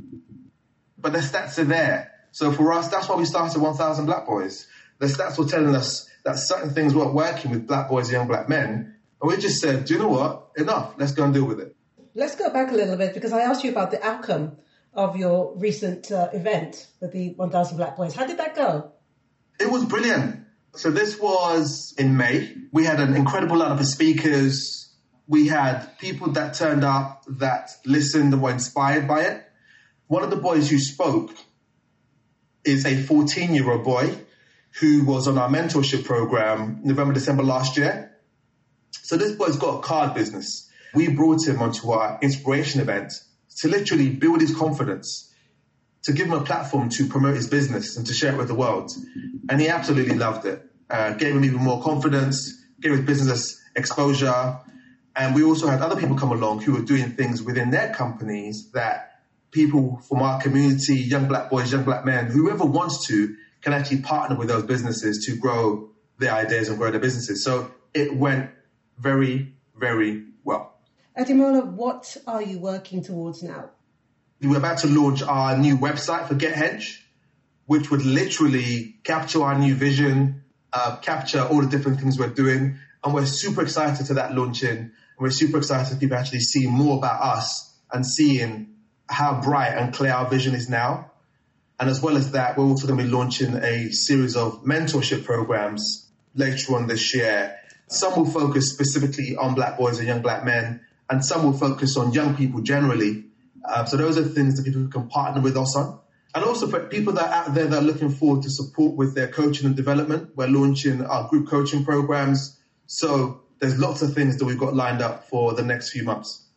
But 0.98 1.14
the 1.14 1.20
stats 1.20 1.58
are 1.58 1.64
there. 1.64 2.12
So 2.32 2.52
for 2.52 2.74
us, 2.74 2.90
that's 2.90 3.08
why 3.08 3.16
we 3.16 3.24
started 3.24 3.62
1,000 3.62 4.06
Black 4.06 4.26
Boys. 4.26 4.68
The 5.00 5.06
stats 5.06 5.38
were 5.38 5.46
telling 5.46 5.74
us 5.74 6.10
that 6.24 6.40
certain 6.40 6.70
things 6.72 6.94
weren't 6.94 7.14
working 7.14 7.52
with 7.52 7.68
black 7.68 7.90
boys 7.90 8.08
and 8.08 8.14
young 8.14 8.28
black 8.28 8.48
men. 8.50 8.96
And 9.22 9.32
we 9.32 9.38
just 9.38 9.60
said, 9.62 9.86
do 9.86 9.94
you 9.94 10.00
know 10.00 10.10
what? 10.10 10.50
Enough. 10.58 10.96
Let's 10.98 11.12
go 11.12 11.24
and 11.26 11.34
deal 11.34 11.46
with 11.46 11.60
it. 11.60 11.76
Let's 12.16 12.36
go 12.36 12.50
back 12.50 12.72
a 12.72 12.76
little 12.76 12.96
bit 12.96 13.14
because 13.14 13.34
I 13.34 13.42
asked 13.42 13.64
you 13.64 13.72
about 13.72 13.92
the 13.92 14.06
outcome 14.06 14.58
of 14.94 15.18
your 15.18 15.56
recent 15.58 16.12
uh, 16.12 16.30
event 16.34 16.88
with 17.02 17.12
the 17.12 17.34
1,000 17.36 17.78
Black 17.78 17.98
Boys. 17.98 18.14
How 18.14 18.26
did 18.26 18.38
that 18.38 18.56
go? 18.56 18.92
It 19.60 19.70
was 19.70 19.86
brilliant. 19.86 20.42
So 20.76 20.92
this 20.92 21.20
was 21.20 21.94
in 21.98 22.16
May. 22.18 22.54
We 22.72 22.86
had 22.86 23.00
an 23.00 23.16
incredible 23.16 23.58
lineup 23.58 23.80
of 23.80 23.86
speakers, 23.88 24.84
we 25.28 25.48
had 25.48 25.98
people 26.00 26.32
that 26.34 26.54
turned 26.54 26.84
up 26.84 27.24
that 27.28 27.70
listened 27.86 28.34
and 28.34 28.42
were 28.42 28.52
inspired 28.52 29.08
by 29.08 29.22
it. 29.22 29.44
One 30.08 30.24
of 30.24 30.30
the 30.30 30.36
boys 30.36 30.70
who 30.70 30.80
spoke 30.80 31.32
is 32.66 32.86
a 32.86 32.96
14 32.96 33.54
year 33.54 33.72
old 33.72 33.84
boy 33.84 34.16
who 34.80 35.04
was 35.06 35.28
on 35.28 35.38
our 35.38 35.50
mentorship 35.50 36.04
program 36.04 36.82
November, 36.84 37.14
December 37.14 37.44
last 37.44 37.78
year. 37.78 38.18
So 38.92 39.18
this 39.18 39.34
boy's 39.34 39.58
got 39.58 39.80
a 39.80 39.82
card 39.82 40.14
business. 40.14 40.70
We 40.94 41.10
brought 41.10 41.48
him 41.48 41.62
onto 41.62 41.92
our 41.92 42.20
inspiration 42.22 42.82
event 42.82 43.14
to 43.58 43.68
literally 43.68 44.10
build 44.10 44.42
his 44.42 44.56
confidence, 44.56 45.32
to 46.04 46.14
give 46.14 46.28
him 46.28 46.34
a 46.34 46.44
platform 46.44 46.90
to 46.90 47.08
promote 47.08 47.36
his 47.36 47.48
business 47.48 47.98
and 47.98 48.06
to 48.08 48.14
share 48.14 48.34
it 48.34 48.38
with 48.38 48.48
the 48.48 48.56
world. 48.56 48.92
And 49.50 49.62
he 49.62 49.70
absolutely 49.70 50.16
loved 50.16 50.46
it. 50.46 50.64
Uh, 50.90 51.14
gave 51.14 51.36
him 51.36 51.46
even 51.46 51.60
more 51.60 51.82
confidence, 51.82 52.62
gave 52.82 52.92
his 52.92 53.02
business 53.02 53.60
exposure, 53.76 54.60
and 55.16 55.36
we 55.36 55.44
also 55.44 55.68
had 55.68 55.82
other 55.82 56.00
people 56.00 56.16
come 56.16 56.32
along 56.32 56.62
who 56.62 56.74
were 56.74 56.82
doing 56.82 57.12
things 57.12 57.42
within 57.42 57.70
their 57.70 57.94
companies 57.94 58.72
that 58.72 59.22
people 59.52 60.02
from 60.10 60.22
our 60.22 60.42
community, 60.42 60.96
young 60.96 61.28
black 61.28 61.50
boys, 61.50 61.72
young 61.72 61.84
black 61.84 62.04
men, 62.04 62.26
whoever 62.26 62.66
wants 62.66 63.08
to, 63.08 63.36
can 63.64 63.74
actually 63.74 64.02
partner 64.02 64.36
with 64.36 64.48
those 64.48 64.64
businesses 64.64 65.26
to 65.26 65.36
grow 65.36 65.90
their 66.20 66.34
ideas 66.34 66.70
and 66.70 66.78
grow 66.78 66.92
their 66.92 67.00
businesses. 67.00 67.44
So 67.44 67.72
it 67.94 68.16
went 68.16 68.52
very, 69.00 69.54
very 69.76 70.26
well. 70.44 70.78
Ademola, 71.18 71.66
what 71.66 72.16
are 72.28 72.42
you 72.42 72.60
working 72.60 73.04
towards 73.04 73.42
now? 73.42 73.70
We're 74.42 74.58
about 74.58 74.80
to 74.80 74.88
launch 74.88 75.24
our 75.24 75.58
new 75.58 75.78
website 75.78 76.28
for 76.28 76.36
GetHench, 76.36 77.00
which 77.66 77.90
would 77.90 78.06
literally 78.06 78.96
capture 79.04 79.42
our 79.42 79.58
new 79.58 79.74
vision, 79.74 80.44
uh, 80.74 80.98
capture 80.98 81.42
all 81.42 81.62
the 81.62 81.70
different 81.70 82.00
things 82.00 82.20
we're 82.20 82.28
doing. 82.28 82.78
And 83.04 83.14
we're 83.14 83.26
super 83.26 83.62
excited 83.62 84.06
to 84.08 84.16
that 84.16 84.36
launching 84.36 84.92
we're 85.24 85.32
super 85.32 85.58
excited 85.58 85.90
to 85.94 85.98
people 85.98 86.18
actually 86.18 86.42
see 86.42 86.68
more 86.68 86.98
about 86.98 87.22
us 87.22 87.74
and 87.92 88.06
seeing 88.06 88.76
how 89.08 89.40
bright 89.42 89.70
and 89.70 89.94
clear 89.94 90.12
our 90.12 90.30
vision 90.30 90.54
is 90.54 90.70
now. 90.70 91.12
And 91.84 91.90
as 91.90 92.02
well 92.02 92.16
as 92.16 92.32
that, 92.32 92.58
we're 92.58 92.64
also 92.64 92.88
going 92.88 92.98
to 92.98 93.04
be 93.04 93.10
launching 93.10 93.56
a 93.56 93.92
series 93.92 94.38
of 94.38 94.64
mentorship 94.64 95.26
programs 95.26 96.10
later 96.34 96.78
on 96.78 96.88
this 96.88 97.14
year. 97.14 97.58
Some 97.88 98.16
will 98.16 98.26
focus 98.26 98.72
specifically 98.72 99.36
on 99.36 99.54
black 99.54 99.78
boys 99.78 100.00
and 100.00 100.08
young 100.08 100.22
black 100.22 100.46
men, 100.46 100.80
and 101.10 101.26
some 101.26 101.44
will 101.44 101.52
focus 101.52 101.98
on 101.98 102.14
young 102.14 102.38
people 102.38 102.62
generally. 102.62 103.26
Uh, 103.66 103.84
so 103.84 103.98
those 103.98 104.18
are 104.18 104.24
things 104.24 104.56
that 104.56 104.64
people 104.64 104.88
can 104.88 105.10
partner 105.10 105.42
with 105.42 105.58
us 105.58 105.76
on. 105.76 106.00
And 106.34 106.46
also 106.46 106.68
for 106.68 106.80
people 106.88 107.12
that 107.16 107.26
are 107.26 107.34
out 107.34 107.54
there 107.54 107.66
that 107.66 107.78
are 107.78 107.86
looking 107.86 108.12
forward 108.12 108.44
to 108.44 108.50
support 108.50 108.96
with 108.96 109.14
their 109.14 109.28
coaching 109.28 109.66
and 109.66 109.76
development, 109.76 110.38
we're 110.38 110.48
launching 110.48 111.04
our 111.06 111.28
group 111.28 111.50
coaching 111.50 111.84
programs. 111.84 112.62
So 112.86 113.42
there's 113.60 113.78
lots 113.78 114.02
of 114.02 114.14
things 114.14 114.38
that 114.38 114.46
we've 114.46 114.58
got 114.58 114.74
lined 114.74 115.02
up 115.02 115.28
for 115.28 115.54
the 115.54 115.64
next 115.64 115.90
few 115.90 116.04
months. 116.04 116.48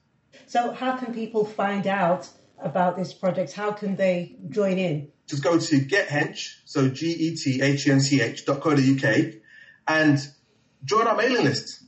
So, 0.46 0.70
how 0.70 0.96
can 0.96 1.12
people 1.12 1.44
find 1.44 1.88
out 1.88 2.28
about 2.60 2.96
this 2.96 3.12
project? 3.12 3.54
How 3.54 3.72
can 3.72 3.96
they 3.96 4.36
join 4.50 4.78
in? 4.78 5.10
Just 5.26 5.42
go 5.42 5.58
to 5.58 5.80
GetHench, 5.80 6.56
so 6.64 6.88
G 6.88 7.10
E 7.12 7.36
T 7.36 7.60
H 7.60 7.86
E 7.86 7.90
N 7.90 8.00
C 8.00 8.20
H 8.20 8.44
dot 8.44 8.60
co 8.60 8.70
UK, 8.70 9.34
and 9.88 10.18
join 10.84 11.06
our 11.06 11.16
mailing 11.16 11.44
list. 11.44 11.82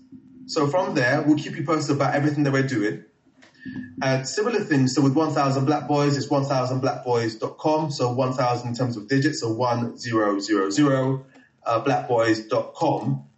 So 0.46 0.66
from 0.66 0.94
there, 0.94 1.22
we'll 1.22 1.36
keep 1.36 1.56
you 1.56 1.64
posted 1.64 1.96
about 1.96 2.14
everything 2.14 2.44
that 2.44 2.52
we're 2.52 2.66
doing. 2.66 3.04
And 4.02 4.26
similar 4.26 4.60
things. 4.60 4.94
So 4.94 5.02
with 5.02 5.14
1,000 5.14 5.66
Black 5.66 5.86
Boys, 5.86 6.16
it's 6.16 6.26
1000blackboys.com. 6.28 7.90
So 7.90 8.12
1,000 8.12 8.68
in 8.68 8.74
terms 8.74 8.96
of 8.96 9.08
digits, 9.08 9.40
so 9.40 9.52
1000 9.52 11.24
uh, 11.66 11.84
blackboys.com 11.84 13.28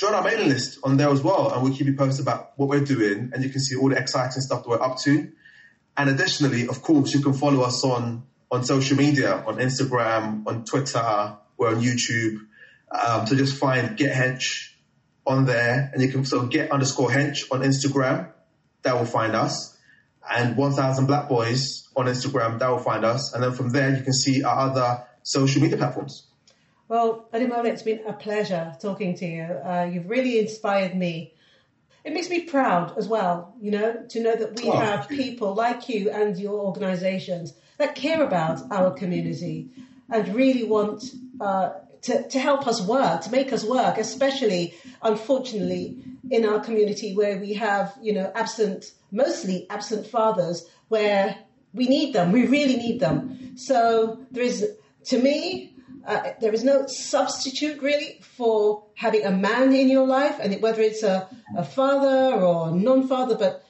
join 0.00 0.14
our 0.14 0.24
mailing 0.24 0.48
list 0.48 0.78
on 0.82 0.96
there 0.96 1.10
as 1.10 1.22
well, 1.22 1.52
and 1.52 1.62
we'll 1.62 1.74
keep 1.74 1.86
you 1.86 1.94
posted 1.94 2.24
about 2.24 2.52
what 2.56 2.70
we're 2.70 2.80
doing, 2.80 3.30
and 3.34 3.44
you 3.44 3.50
can 3.50 3.60
see 3.60 3.76
all 3.76 3.90
the 3.90 3.98
exciting 3.98 4.40
stuff 4.40 4.62
that 4.62 4.68
we're 4.68 4.82
up 4.82 4.98
to. 4.98 5.30
And 5.94 6.08
additionally, 6.08 6.66
of 6.68 6.80
course, 6.80 7.12
you 7.12 7.20
can 7.20 7.34
follow 7.34 7.60
us 7.60 7.84
on 7.84 8.22
on 8.50 8.64
social 8.64 8.96
media, 8.96 9.44
on 9.46 9.56
Instagram, 9.56 10.46
on 10.46 10.64
Twitter, 10.64 11.36
we're 11.56 11.68
on 11.68 11.80
YouTube. 11.80 12.38
Um, 12.90 13.26
so 13.26 13.36
just 13.36 13.56
find 13.56 13.96
Get 13.96 14.12
Hench 14.12 14.70
on 15.26 15.44
there, 15.44 15.90
and 15.92 16.02
you 16.02 16.08
can 16.08 16.24
so 16.24 16.46
Get 16.46 16.72
underscore 16.72 17.10
Hench 17.10 17.44
on 17.52 17.60
Instagram. 17.60 18.32
That 18.82 18.96
will 18.96 19.06
find 19.06 19.36
us, 19.36 19.76
and 20.28 20.56
1,000 20.56 21.06
Black 21.06 21.28
Boys 21.28 21.88
on 21.94 22.06
Instagram. 22.06 22.58
That 22.58 22.70
will 22.70 22.78
find 22.78 23.04
us, 23.04 23.32
and 23.34 23.42
then 23.42 23.52
from 23.52 23.70
there 23.70 23.96
you 23.96 24.02
can 24.02 24.12
see 24.12 24.42
our 24.42 24.70
other 24.70 25.04
social 25.22 25.62
media 25.62 25.76
platforms. 25.76 26.26
Well, 26.88 27.28
Ademola, 27.32 27.66
it's 27.66 27.82
been 27.82 28.00
a 28.04 28.12
pleasure 28.12 28.74
talking 28.80 29.14
to 29.18 29.26
you. 29.26 29.42
Uh, 29.42 29.88
you've 29.92 30.10
really 30.10 30.40
inspired 30.40 30.96
me. 30.96 31.34
It 32.02 32.12
makes 32.14 32.28
me 32.28 32.40
proud 32.40 32.98
as 32.98 33.06
well, 33.06 33.54
you 33.60 33.70
know, 33.70 34.06
to 34.08 34.20
know 34.20 34.34
that 34.34 34.60
we 34.60 34.68
Oh, 34.68 34.76
have 34.76 35.08
people 35.08 35.54
like 35.54 35.88
you 35.88 36.10
and 36.10 36.36
your 36.36 36.58
organisations 36.58 37.52
that 37.80 37.94
care 37.94 38.22
about 38.22 38.60
our 38.70 38.90
community 38.92 39.68
and 40.08 40.34
really 40.34 40.64
want 40.64 41.02
uh, 41.40 41.70
to, 42.02 42.28
to 42.28 42.38
help 42.38 42.66
us 42.66 42.80
work, 42.80 43.22
to 43.22 43.30
make 43.30 43.52
us 43.52 43.64
work, 43.64 43.98
especially, 43.98 44.74
unfortunately, 45.02 45.98
in 46.30 46.44
our 46.44 46.60
community 46.60 47.14
where 47.14 47.38
we 47.38 47.54
have, 47.54 47.92
you 48.00 48.12
know, 48.12 48.30
absent, 48.34 48.92
mostly 49.10 49.66
absent 49.68 50.06
fathers, 50.06 50.66
where 50.88 51.36
we 51.72 51.86
need 51.86 52.14
them, 52.14 52.32
we 52.32 52.46
really 52.46 52.76
need 52.76 53.00
them. 53.00 53.56
So 53.56 54.18
there 54.30 54.44
is, 54.44 54.66
to 55.06 55.18
me, 55.18 55.74
uh, 56.06 56.30
there 56.40 56.52
is 56.52 56.64
no 56.64 56.86
substitute 56.86 57.80
really 57.82 58.20
for 58.22 58.84
having 58.94 59.24
a 59.24 59.30
man 59.30 59.72
in 59.72 59.88
your 59.88 60.06
life, 60.06 60.38
and 60.40 60.60
whether 60.62 60.82
it's 60.82 61.02
a, 61.02 61.28
a 61.56 61.64
father 61.64 62.42
or 62.42 62.70
non-father, 62.70 63.36
but 63.36 63.64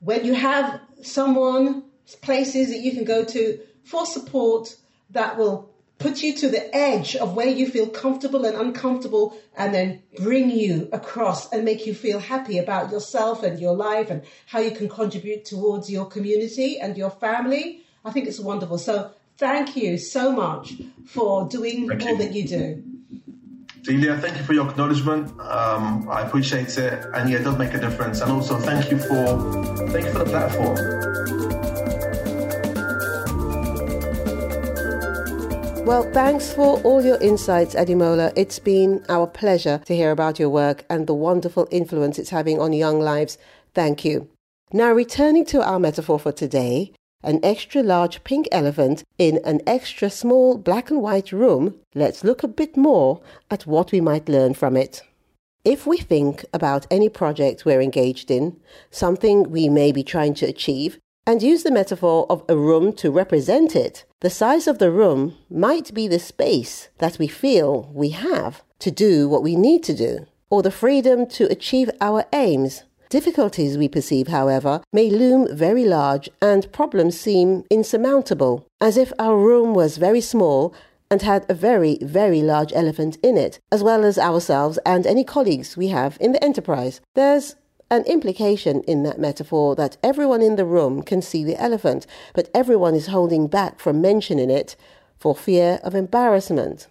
when 0.00 0.24
you 0.24 0.34
have 0.34 0.80
someone, 1.02 1.84
places 2.22 2.68
that 2.70 2.80
you 2.80 2.92
can 2.92 3.04
go 3.04 3.24
to 3.24 3.60
for 3.84 4.06
support 4.06 4.76
that 5.10 5.36
will 5.36 5.70
put 5.98 6.22
you 6.22 6.34
to 6.34 6.48
the 6.48 6.74
edge 6.76 7.16
of 7.16 7.34
where 7.34 7.48
you 7.48 7.68
feel 7.68 7.88
comfortable 7.88 8.44
and 8.44 8.56
uncomfortable 8.56 9.38
and 9.56 9.72
then 9.74 10.02
bring 10.18 10.50
you 10.50 10.88
across 10.92 11.50
and 11.52 11.64
make 11.64 11.86
you 11.86 11.94
feel 11.94 12.18
happy 12.18 12.58
about 12.58 12.90
yourself 12.90 13.42
and 13.42 13.60
your 13.60 13.74
life 13.74 14.10
and 14.10 14.22
how 14.46 14.58
you 14.58 14.70
can 14.70 14.88
contribute 14.88 15.44
towards 15.44 15.90
your 15.90 16.04
community 16.04 16.78
and 16.78 16.96
your 16.96 17.10
family. 17.10 17.82
I 18.04 18.10
think 18.10 18.26
it's 18.26 18.40
wonderful. 18.40 18.78
So 18.78 19.12
thank 19.38 19.76
you 19.76 19.96
so 19.96 20.32
much 20.32 20.74
for 21.06 21.48
doing 21.48 21.88
Thank 21.88 22.02
all 22.02 22.12
you. 22.12 22.18
that 22.18 22.32
you 22.34 22.48
do. 22.48 22.82
Delia, 23.82 24.16
thank 24.16 24.38
you 24.38 24.42
for 24.44 24.54
your 24.54 24.68
acknowledgement. 24.68 25.28
Um, 25.40 26.08
I 26.10 26.22
appreciate 26.22 26.78
it, 26.78 27.04
and 27.14 27.28
yeah, 27.28 27.38
it 27.38 27.44
does 27.44 27.58
make 27.58 27.74
a 27.74 27.78
difference. 27.78 28.22
And 28.22 28.32
also, 28.32 28.58
thank 28.58 28.90
you 28.90 28.98
for 28.98 29.76
thank 29.88 30.06
you 30.06 30.12
for 30.12 30.20
the 30.20 30.24
platform. 30.24 31.43
Well, 35.84 36.10
thanks 36.14 36.50
for 36.50 36.80
all 36.80 37.04
your 37.04 37.20
insights, 37.20 37.74
Ademola. 37.74 38.32
It's 38.36 38.58
been 38.58 39.04
our 39.10 39.26
pleasure 39.26 39.82
to 39.84 39.94
hear 39.94 40.12
about 40.12 40.38
your 40.38 40.48
work 40.48 40.86
and 40.88 41.06
the 41.06 41.12
wonderful 41.12 41.68
influence 41.70 42.18
it's 42.18 42.30
having 42.30 42.58
on 42.58 42.72
young 42.72 43.00
lives. 43.00 43.36
Thank 43.74 44.02
you. 44.02 44.30
Now, 44.72 44.92
returning 44.92 45.44
to 45.46 45.62
our 45.62 45.78
metaphor 45.78 46.18
for 46.18 46.32
today, 46.32 46.94
an 47.22 47.38
extra 47.42 47.82
large 47.82 48.24
pink 48.24 48.48
elephant 48.50 49.04
in 49.18 49.40
an 49.44 49.60
extra 49.66 50.08
small 50.08 50.56
black 50.56 50.90
and 50.90 51.02
white 51.02 51.32
room, 51.32 51.74
let's 51.94 52.24
look 52.24 52.42
a 52.42 52.48
bit 52.48 52.78
more 52.78 53.20
at 53.50 53.66
what 53.66 53.92
we 53.92 54.00
might 54.00 54.26
learn 54.26 54.54
from 54.54 54.78
it. 54.78 55.02
If 55.66 55.86
we 55.86 55.98
think 55.98 56.46
about 56.54 56.86
any 56.90 57.10
project 57.10 57.66
we're 57.66 57.82
engaged 57.82 58.30
in, 58.30 58.58
something 58.90 59.50
we 59.50 59.68
may 59.68 59.92
be 59.92 60.02
trying 60.02 60.32
to 60.36 60.46
achieve, 60.46 60.98
and 61.26 61.42
use 61.42 61.62
the 61.62 61.70
metaphor 61.70 62.26
of 62.28 62.44
a 62.48 62.56
room 62.56 62.92
to 62.94 63.10
represent 63.10 63.74
it, 63.74 64.04
the 64.20 64.30
size 64.30 64.66
of 64.66 64.78
the 64.78 64.90
room 64.90 65.36
might 65.50 65.92
be 65.94 66.06
the 66.08 66.18
space 66.18 66.88
that 66.98 67.18
we 67.18 67.26
feel 67.26 67.90
we 67.92 68.10
have 68.10 68.62
to 68.80 68.90
do 68.90 69.28
what 69.28 69.42
we 69.42 69.56
need 69.56 69.82
to 69.84 69.94
do, 69.94 70.26
or 70.50 70.62
the 70.62 70.70
freedom 70.70 71.26
to 71.26 71.50
achieve 71.50 71.90
our 72.00 72.24
aims. 72.32 72.84
Difficulties 73.08 73.78
we 73.78 73.88
perceive, 73.88 74.28
however, 74.28 74.82
may 74.92 75.08
loom 75.08 75.46
very 75.54 75.84
large 75.84 76.28
and 76.42 76.72
problems 76.72 77.18
seem 77.18 77.64
insurmountable, 77.70 78.66
as 78.80 78.96
if 78.96 79.12
our 79.18 79.38
room 79.38 79.72
was 79.72 79.98
very 79.98 80.20
small 80.20 80.74
and 81.10 81.22
had 81.22 81.46
a 81.48 81.54
very, 81.54 81.98
very 82.02 82.42
large 82.42 82.72
elephant 82.72 83.16
in 83.22 83.36
it, 83.36 83.60
as 83.70 83.82
well 83.82 84.04
as 84.04 84.18
ourselves 84.18 84.78
and 84.84 85.06
any 85.06 85.22
colleagues 85.22 85.76
we 85.76 85.88
have 85.88 86.18
in 86.20 86.32
the 86.32 86.42
enterprise. 86.42 87.00
There's 87.14 87.54
an 87.90 88.02
implication 88.04 88.82
in 88.82 89.02
that 89.02 89.18
metaphor 89.18 89.74
that 89.76 89.96
everyone 90.02 90.42
in 90.42 90.56
the 90.56 90.64
room 90.64 91.02
can 91.02 91.22
see 91.22 91.44
the 91.44 91.60
elephant, 91.60 92.06
but 92.34 92.50
everyone 92.54 92.94
is 92.94 93.06
holding 93.06 93.46
back 93.46 93.78
from 93.78 94.00
mentioning 94.00 94.50
it 94.50 94.76
for 95.18 95.34
fear 95.34 95.80
of 95.82 95.94
embarrassment. 95.94 96.86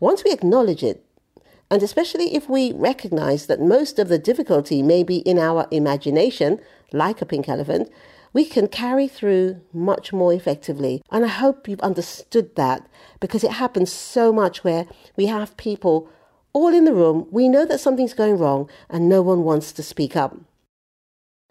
Once 0.00 0.24
we 0.24 0.32
acknowledge 0.32 0.82
it, 0.82 1.04
and 1.70 1.82
especially 1.82 2.34
if 2.34 2.48
we 2.48 2.72
recognize 2.72 3.46
that 3.46 3.60
most 3.60 3.98
of 3.98 4.08
the 4.08 4.18
difficulty 4.18 4.82
may 4.82 5.02
be 5.02 5.18
in 5.18 5.38
our 5.38 5.66
imagination, 5.70 6.60
like 6.92 7.20
a 7.20 7.26
pink 7.26 7.48
elephant, 7.48 7.90
we 8.32 8.44
can 8.44 8.68
carry 8.68 9.08
through 9.08 9.60
much 9.72 10.12
more 10.12 10.32
effectively. 10.32 11.02
And 11.10 11.24
I 11.24 11.28
hope 11.28 11.68
you've 11.68 11.80
understood 11.80 12.56
that 12.56 12.86
because 13.20 13.44
it 13.44 13.52
happens 13.52 13.92
so 13.92 14.32
much 14.32 14.64
where 14.64 14.86
we 15.16 15.26
have 15.26 15.56
people 15.56 16.08
all 16.58 16.74
in 16.74 16.84
the 16.84 16.92
room, 16.92 17.28
we 17.30 17.48
know 17.48 17.64
that 17.64 17.78
something's 17.78 18.14
going 18.14 18.36
wrong, 18.36 18.68
and 18.90 19.08
no 19.08 19.22
one 19.22 19.44
wants 19.44 19.70
to 19.72 19.82
speak 19.82 20.16
up. 20.16 20.36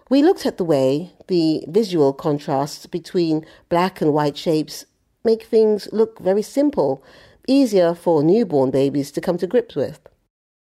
We 0.09 0.21
looked 0.21 0.45
at 0.45 0.57
the 0.57 0.65
way 0.65 1.13
the 1.27 1.63
visual 1.69 2.11
contrasts 2.11 2.85
between 2.85 3.45
black 3.69 4.01
and 4.01 4.13
white 4.13 4.37
shapes 4.37 4.85
make 5.23 5.43
things 5.43 5.87
look 5.93 6.19
very 6.19 6.41
simple, 6.41 7.01
easier 7.47 7.95
for 7.95 8.21
newborn 8.21 8.69
babies 8.69 9.09
to 9.11 9.21
come 9.21 9.37
to 9.37 9.47
grips 9.47 9.75
with. 9.75 9.99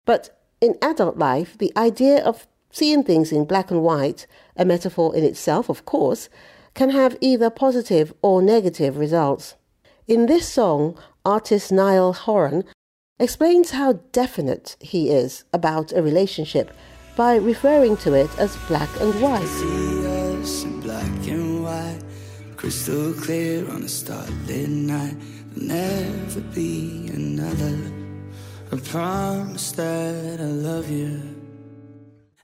But 0.05 0.39
in 0.61 0.77
adult 0.79 1.17
life, 1.17 1.57
the 1.57 1.73
idea 1.75 2.23
of 2.23 2.45
seeing 2.71 3.03
things 3.03 3.31
in 3.31 3.45
black 3.45 3.71
and 3.71 3.81
white, 3.81 4.27
a 4.55 4.63
metaphor 4.63 5.15
in 5.15 5.23
itself, 5.23 5.69
of 5.69 5.85
course, 5.85 6.29
can 6.75 6.91
have 6.91 7.17
either 7.19 7.49
positive 7.49 8.13
or 8.21 8.43
negative 8.43 8.97
results. 8.97 9.55
In 10.07 10.27
this 10.27 10.47
song, 10.47 10.99
artist 11.23 11.71
Niall 11.71 12.13
Horan 12.13 12.63
explains 13.19 13.71
how 13.71 13.93
definite 14.11 14.75
he 14.81 15.09
is 15.09 15.45
about 15.53 15.93
a 15.93 16.01
relationship 16.01 16.71
by 17.15 17.35
referring 17.35 17.95
to 17.95 18.13
it 18.13 18.29
as 18.37 18.57
black 18.67 18.89
and 18.99 19.21
white. 19.21 19.47
See 19.47 20.05
us 20.07 20.63
in 20.63 20.81
black 20.81 21.27
and 21.27 21.63
white, 21.63 22.01
crystal 22.57 23.13
clear 23.13 23.69
on 23.71 23.83
a 23.83 23.87
starlit 23.89 24.69
night. 24.69 25.15
There'll 25.53 25.67
never 25.67 26.41
be 26.41 27.09
another. 27.13 27.77
I 28.73 28.77
promise 28.77 29.71
that 29.73 30.41
I 30.41 30.43
love 30.43 30.89
you. 30.89 31.21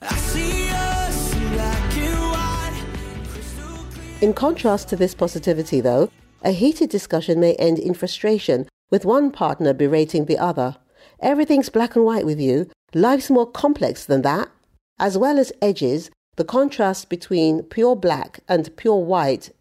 I 0.02 0.16
see 0.16 0.70
us 0.70 1.34
in 1.36 1.50
black 1.50 1.98
and 1.98 2.32
white. 2.32 4.22
In 4.22 4.34
contrast 4.34 4.88
to 4.90 4.96
this 4.96 5.14
positivity, 5.14 5.82
though, 5.82 6.10
a 6.44 6.52
heated 6.52 6.90
discussion 6.90 7.40
may 7.42 7.56
end 7.56 7.78
in 7.78 7.94
frustration, 7.94 8.68
with 8.92 9.06
one 9.06 9.32
partner 9.32 9.74
berating 9.74 10.26
the 10.26 10.38
other. 10.38 10.76
Everything's 11.20 11.70
black 11.70 11.96
and 11.96 12.06
white 12.06 12.26
with 12.26 12.40
you. 12.40 12.70
Life's 12.94 13.30
more 13.30 13.50
complex 13.50 14.06
than 14.06 14.22
that. 14.22 14.50
As 15.00 15.18
well 15.18 15.40
as 15.40 15.52
edges, 15.62 16.12
the 16.36 16.44
contrast 16.44 17.10
between 17.10 17.64
pure 17.64 17.96
black 17.96 18.42
and 18.48 18.76
pure 18.78 18.98
white 19.04 19.52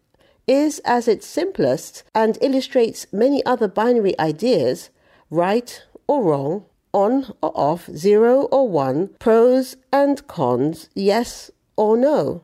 is 0.47 0.79
as 0.79 1.07
its 1.07 1.25
simplest 1.25 2.03
and 2.13 2.37
illustrates 2.41 3.07
many 3.11 3.43
other 3.45 3.67
binary 3.67 4.17
ideas 4.19 4.89
right 5.29 5.83
or 6.07 6.23
wrong, 6.23 6.65
on 6.93 7.33
or 7.41 7.51
off, 7.55 7.89
zero 7.95 8.43
or 8.51 8.67
one, 8.67 9.09
pros 9.19 9.77
and 9.93 10.27
cons, 10.27 10.89
yes 10.93 11.49
or 11.77 11.95
no. 11.95 12.43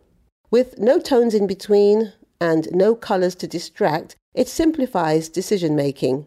With 0.50 0.78
no 0.78 1.00
tones 1.00 1.34
in 1.34 1.48
between 1.48 2.14
and 2.40 2.70
no 2.72 2.96
colors 2.96 3.36
to 3.36 3.48
distract, 3.48 4.16
it 4.34 4.48
simplifies 4.48 5.28
decision 5.28 5.76
making. 5.76 6.26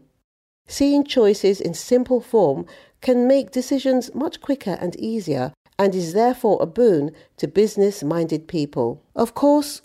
Seeing 0.70 1.02
choices 1.02 1.61
in 1.61 1.74
simple 1.74 2.20
form 2.20 2.64
can 3.00 3.26
make 3.26 3.50
decisions 3.50 4.14
much 4.14 4.40
quicker 4.40 4.78
and 4.80 4.94
easier 4.94 5.52
and 5.76 5.92
is 5.96 6.12
therefore 6.12 6.59
a 6.61 6.66
boon 6.66 7.11
to 7.38 7.48
business 7.48 8.04
minded 8.04 8.46
people. 8.46 9.02
Of 9.16 9.35
course, 9.35 9.83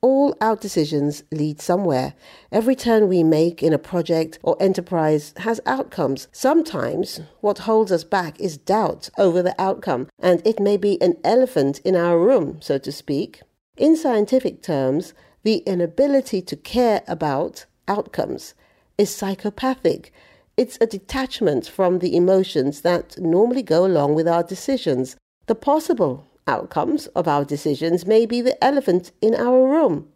all 0.00 0.36
our 0.40 0.54
decisions 0.54 1.24
lead 1.32 1.60
somewhere. 1.60 2.14
Every 2.52 2.76
turn 2.76 3.08
we 3.08 3.24
make 3.24 3.60
in 3.60 3.72
a 3.72 3.78
project 3.78 4.38
or 4.44 4.56
enterprise 4.60 5.34
has 5.38 5.60
outcomes. 5.66 6.28
Sometimes 6.30 7.20
what 7.40 7.66
holds 7.66 7.90
us 7.90 8.04
back 8.04 8.38
is 8.38 8.56
doubt 8.56 9.10
over 9.18 9.42
the 9.42 9.60
outcome, 9.60 10.06
and 10.20 10.46
it 10.46 10.60
may 10.60 10.76
be 10.76 10.96
an 11.02 11.16
elephant 11.24 11.80
in 11.80 11.96
our 11.96 12.16
room, 12.16 12.58
so 12.62 12.78
to 12.78 12.92
speak. 12.92 13.40
In 13.76 13.96
scientific 13.96 14.62
terms, 14.62 15.12
the 15.42 15.56
inability 15.66 16.40
to 16.42 16.54
care 16.54 17.02
about 17.08 17.66
outcomes 17.88 18.54
is 19.00 19.14
psychopathic. 19.14 20.12
It's 20.56 20.78
a 20.80 20.86
detachment 20.86 21.66
from 21.66 21.98
the 21.98 22.14
emotions 22.14 22.82
that 22.82 23.18
normally 23.18 23.62
go 23.62 23.84
along 23.84 24.14
with 24.14 24.28
our 24.28 24.42
decisions. 24.42 25.16
The 25.46 25.54
possible 25.54 26.26
outcomes 26.46 27.06
of 27.18 27.26
our 27.26 27.44
decisions 27.44 28.06
may 28.06 28.26
be 28.26 28.40
the 28.40 28.62
elephant 28.62 29.12
in 29.20 29.34
our 29.34 29.60
room. 29.74 30.08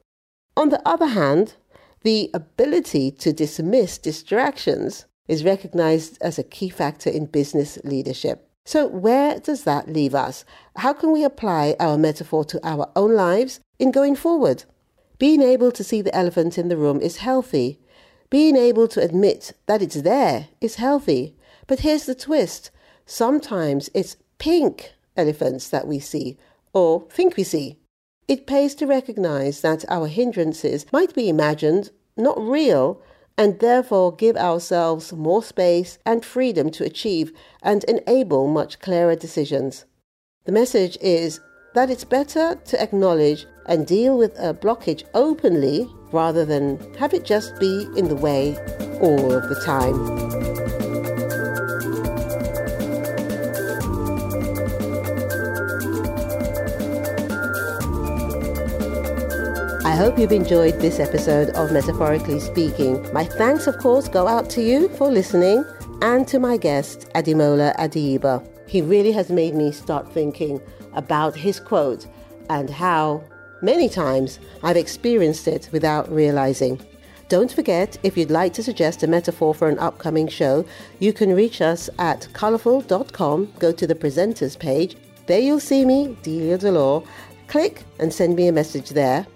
On 0.56 0.68
the 0.68 0.82
other 0.94 1.06
hand, 1.06 1.54
The 2.04 2.30
ability 2.34 3.10
to 3.12 3.32
dismiss 3.32 3.96
distractions 3.96 5.06
is 5.26 5.42
recognized 5.42 6.18
as 6.20 6.38
a 6.38 6.42
key 6.42 6.68
factor 6.68 7.08
in 7.08 7.24
business 7.24 7.78
leadership. 7.82 8.46
So, 8.66 8.86
where 8.86 9.40
does 9.40 9.64
that 9.64 9.88
leave 9.88 10.14
us? 10.14 10.44
How 10.76 10.92
can 10.92 11.12
we 11.12 11.24
apply 11.24 11.76
our 11.80 11.96
metaphor 11.96 12.44
to 12.44 12.60
our 12.62 12.90
own 12.94 13.14
lives 13.14 13.60
in 13.78 13.90
going 13.90 14.16
forward? 14.16 14.64
Being 15.18 15.40
able 15.40 15.72
to 15.72 15.84
see 15.84 16.02
the 16.02 16.14
elephant 16.14 16.58
in 16.58 16.68
the 16.68 16.76
room 16.76 17.00
is 17.00 17.18
healthy. 17.18 17.78
Being 18.34 18.56
able 18.56 18.88
to 18.88 19.00
admit 19.00 19.52
that 19.66 19.80
it's 19.80 20.02
there 20.02 20.48
is 20.60 20.74
healthy. 20.74 21.36
But 21.68 21.78
here's 21.86 22.04
the 22.04 22.16
twist 22.16 22.72
sometimes 23.06 23.90
it's 23.94 24.16
pink 24.38 24.92
elephants 25.16 25.68
that 25.68 25.86
we 25.86 26.00
see 26.00 26.36
or 26.72 27.06
think 27.08 27.36
we 27.36 27.44
see. 27.44 27.78
It 28.26 28.48
pays 28.48 28.74
to 28.74 28.88
recognize 28.88 29.60
that 29.60 29.84
our 29.88 30.08
hindrances 30.08 30.84
might 30.92 31.14
be 31.14 31.28
imagined, 31.28 31.92
not 32.16 32.36
real, 32.36 33.00
and 33.38 33.60
therefore 33.60 34.16
give 34.16 34.36
ourselves 34.36 35.12
more 35.12 35.44
space 35.44 35.98
and 36.04 36.24
freedom 36.24 36.70
to 36.70 36.82
achieve 36.82 37.32
and 37.62 37.84
enable 37.84 38.48
much 38.48 38.80
clearer 38.80 39.14
decisions. 39.14 39.84
The 40.44 40.50
message 40.50 40.98
is 41.00 41.38
that 41.74 41.90
it's 41.90 42.04
better 42.04 42.54
to 42.64 42.80
acknowledge 42.80 43.46
and 43.66 43.86
deal 43.86 44.16
with 44.16 44.38
a 44.38 44.54
blockage 44.54 45.02
openly 45.12 45.88
rather 46.12 46.44
than 46.44 46.78
have 46.94 47.12
it 47.12 47.24
just 47.24 47.58
be 47.58 47.86
in 47.96 48.08
the 48.08 48.14
way 48.14 48.56
all 49.00 49.32
of 49.32 49.48
the 49.48 49.60
time. 49.64 49.94
I 59.84 59.96
hope 59.96 60.18
you've 60.18 60.32
enjoyed 60.32 60.80
this 60.80 61.00
episode 61.00 61.50
of 61.50 61.72
Metaphorically 61.72 62.40
Speaking. 62.40 63.12
My 63.12 63.24
thanks, 63.24 63.66
of 63.66 63.78
course, 63.78 64.08
go 64.08 64.28
out 64.28 64.48
to 64.50 64.62
you 64.62 64.88
for 64.90 65.10
listening 65.10 65.64
and 66.02 66.26
to 66.28 66.38
my 66.38 66.56
guest, 66.56 67.08
Ademola 67.14 67.76
Adeiba. 67.76 68.46
He 68.68 68.82
really 68.82 69.12
has 69.12 69.30
made 69.30 69.54
me 69.54 69.72
start 69.72 70.12
thinking 70.12 70.60
about 70.94 71.36
his 71.36 71.60
quote 71.60 72.06
and 72.50 72.70
how 72.70 73.22
many 73.62 73.88
times 73.88 74.40
I've 74.62 74.76
experienced 74.76 75.48
it 75.48 75.68
without 75.72 76.10
realizing. 76.10 76.80
Don't 77.28 77.50
forget, 77.50 77.96
if 78.02 78.16
you'd 78.16 78.30
like 78.30 78.54
to 78.54 78.62
suggest 78.62 79.02
a 79.02 79.06
metaphor 79.06 79.54
for 79.54 79.68
an 79.68 79.78
upcoming 79.78 80.28
show, 80.28 80.64
you 80.98 81.12
can 81.12 81.34
reach 81.34 81.60
us 81.62 81.88
at 81.98 82.28
colourful.com. 82.32 83.52
Go 83.58 83.72
to 83.72 83.86
the 83.86 83.94
presenters 83.94 84.58
page. 84.58 84.96
There 85.26 85.40
you'll 85.40 85.60
see 85.60 85.86
me, 85.86 86.16
Delia 86.22 86.58
Delore. 86.58 87.06
Click 87.46 87.84
and 87.98 88.12
send 88.12 88.36
me 88.36 88.48
a 88.48 88.52
message 88.52 88.90
there. 88.90 89.26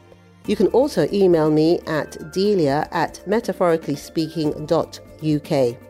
You 0.47 0.57
can 0.57 0.67
also 0.69 1.09
email 1.13 1.51
me 1.51 1.81
at 1.87 2.33
delia 2.33 2.89
at 2.93 3.21
metaphoricallyspeaking.uk. 3.27 5.88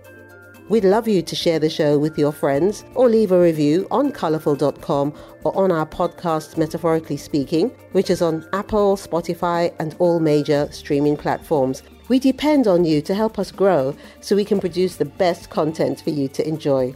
We'd 0.68 0.84
love 0.84 1.08
you 1.08 1.22
to 1.22 1.34
share 1.34 1.58
the 1.58 1.70
show 1.70 1.98
with 1.98 2.18
your 2.18 2.30
friends 2.30 2.84
or 2.94 3.08
leave 3.08 3.32
a 3.32 3.40
review 3.40 3.86
on 3.90 4.12
colourful.com 4.12 5.14
or 5.42 5.56
on 5.56 5.72
our 5.72 5.86
podcast 5.86 6.58
Metaphorically 6.58 7.16
Speaking, 7.16 7.70
which 7.92 8.10
is 8.10 8.20
on 8.20 8.46
Apple, 8.52 8.96
Spotify, 8.96 9.74
and 9.78 9.96
all 9.98 10.20
major 10.20 10.68
streaming 10.70 11.16
platforms. 11.16 11.82
We 12.08 12.18
depend 12.18 12.68
on 12.68 12.84
you 12.84 13.00
to 13.02 13.14
help 13.14 13.38
us 13.38 13.50
grow 13.50 13.96
so 14.20 14.36
we 14.36 14.44
can 14.44 14.60
produce 14.60 14.96
the 14.96 15.06
best 15.06 15.48
content 15.48 16.02
for 16.02 16.10
you 16.10 16.28
to 16.28 16.46
enjoy. 16.46 16.94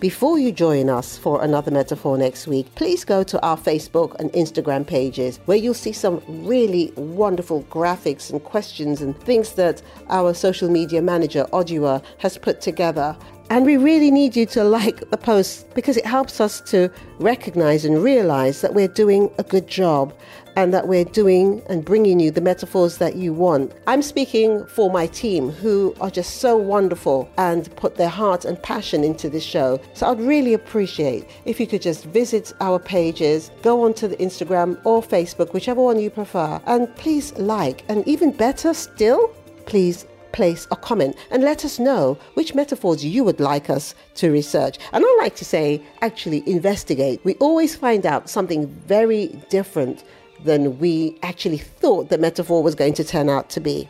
Before 0.00 0.38
you 0.38 0.50
join 0.50 0.88
us 0.88 1.18
for 1.18 1.44
another 1.44 1.70
metaphor 1.70 2.16
next 2.16 2.46
week, 2.46 2.74
please 2.74 3.04
go 3.04 3.22
to 3.22 3.38
our 3.42 3.58
Facebook 3.58 4.18
and 4.18 4.32
Instagram 4.32 4.86
pages 4.86 5.36
where 5.44 5.58
you'll 5.58 5.74
see 5.74 5.92
some 5.92 6.22
really 6.26 6.90
wonderful 6.96 7.64
graphics 7.64 8.30
and 8.30 8.42
questions 8.42 9.02
and 9.02 9.14
things 9.20 9.52
that 9.56 9.82
our 10.08 10.32
social 10.32 10.70
media 10.70 11.02
manager, 11.02 11.44
Odua, 11.52 12.02
has 12.16 12.38
put 12.38 12.62
together. 12.62 13.14
And 13.50 13.66
we 13.66 13.76
really 13.76 14.10
need 14.10 14.36
you 14.36 14.46
to 14.46 14.64
like 14.64 15.10
the 15.10 15.18
posts 15.18 15.66
because 15.74 15.98
it 15.98 16.06
helps 16.06 16.40
us 16.40 16.62
to 16.70 16.90
recognize 17.18 17.84
and 17.84 18.02
realize 18.02 18.62
that 18.62 18.72
we're 18.72 18.88
doing 18.88 19.30
a 19.36 19.42
good 19.42 19.68
job 19.68 20.14
and 20.56 20.72
that 20.74 20.88
we're 20.88 21.04
doing 21.04 21.62
and 21.68 21.84
bringing 21.84 22.20
you 22.20 22.30
the 22.30 22.40
metaphors 22.40 22.98
that 22.98 23.16
you 23.16 23.32
want. 23.32 23.72
I'm 23.86 24.02
speaking 24.02 24.64
for 24.66 24.90
my 24.90 25.06
team 25.06 25.50
who 25.50 25.94
are 26.00 26.10
just 26.10 26.36
so 26.36 26.56
wonderful 26.56 27.30
and 27.38 27.74
put 27.76 27.96
their 27.96 28.08
heart 28.08 28.44
and 28.44 28.60
passion 28.62 29.04
into 29.04 29.28
this 29.28 29.44
show. 29.44 29.80
So 29.94 30.06
I'd 30.06 30.20
really 30.20 30.54
appreciate 30.54 31.28
if 31.44 31.60
you 31.60 31.66
could 31.66 31.82
just 31.82 32.04
visit 32.06 32.52
our 32.60 32.78
pages, 32.78 33.50
go 33.62 33.84
onto 33.84 34.08
the 34.08 34.16
Instagram 34.16 34.80
or 34.84 35.02
Facebook, 35.02 35.52
whichever 35.52 35.82
one 35.82 36.00
you 36.00 36.10
prefer, 36.10 36.60
and 36.66 36.94
please 36.96 37.32
like, 37.38 37.84
and 37.88 38.06
even 38.06 38.30
better 38.30 38.74
still, 38.74 39.28
please 39.66 40.06
place 40.32 40.66
a 40.70 40.76
comment 40.76 41.16
and 41.30 41.42
let 41.42 41.64
us 41.64 41.78
know 41.78 42.18
which 42.34 42.54
metaphors 42.54 43.04
you 43.04 43.24
would 43.24 43.40
like 43.40 43.68
us 43.70 43.94
to 44.14 44.30
research. 44.30 44.78
And 44.92 45.04
I 45.04 45.16
like 45.20 45.34
to 45.36 45.44
say, 45.44 45.82
actually, 46.02 46.48
investigate. 46.48 47.20
We 47.24 47.34
always 47.34 47.74
find 47.74 48.06
out 48.06 48.30
something 48.30 48.66
very 48.86 49.28
different 49.48 50.04
than 50.44 50.78
we 50.78 51.18
actually 51.22 51.58
thought 51.58 52.08
the 52.08 52.18
metaphor 52.18 52.62
was 52.62 52.74
going 52.74 52.94
to 52.94 53.04
turn 53.04 53.28
out 53.28 53.50
to 53.50 53.60
be. 53.60 53.88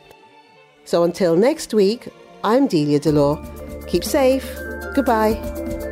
So 0.85 1.05
until 1.05 1.37
next 1.37 1.75
week, 1.75 2.09
I'm 2.43 2.67
Delia 2.67 3.01
Delore. 3.01 3.39
Keep 3.87 4.05
safe. 4.05 4.57
Goodbye. 4.95 5.90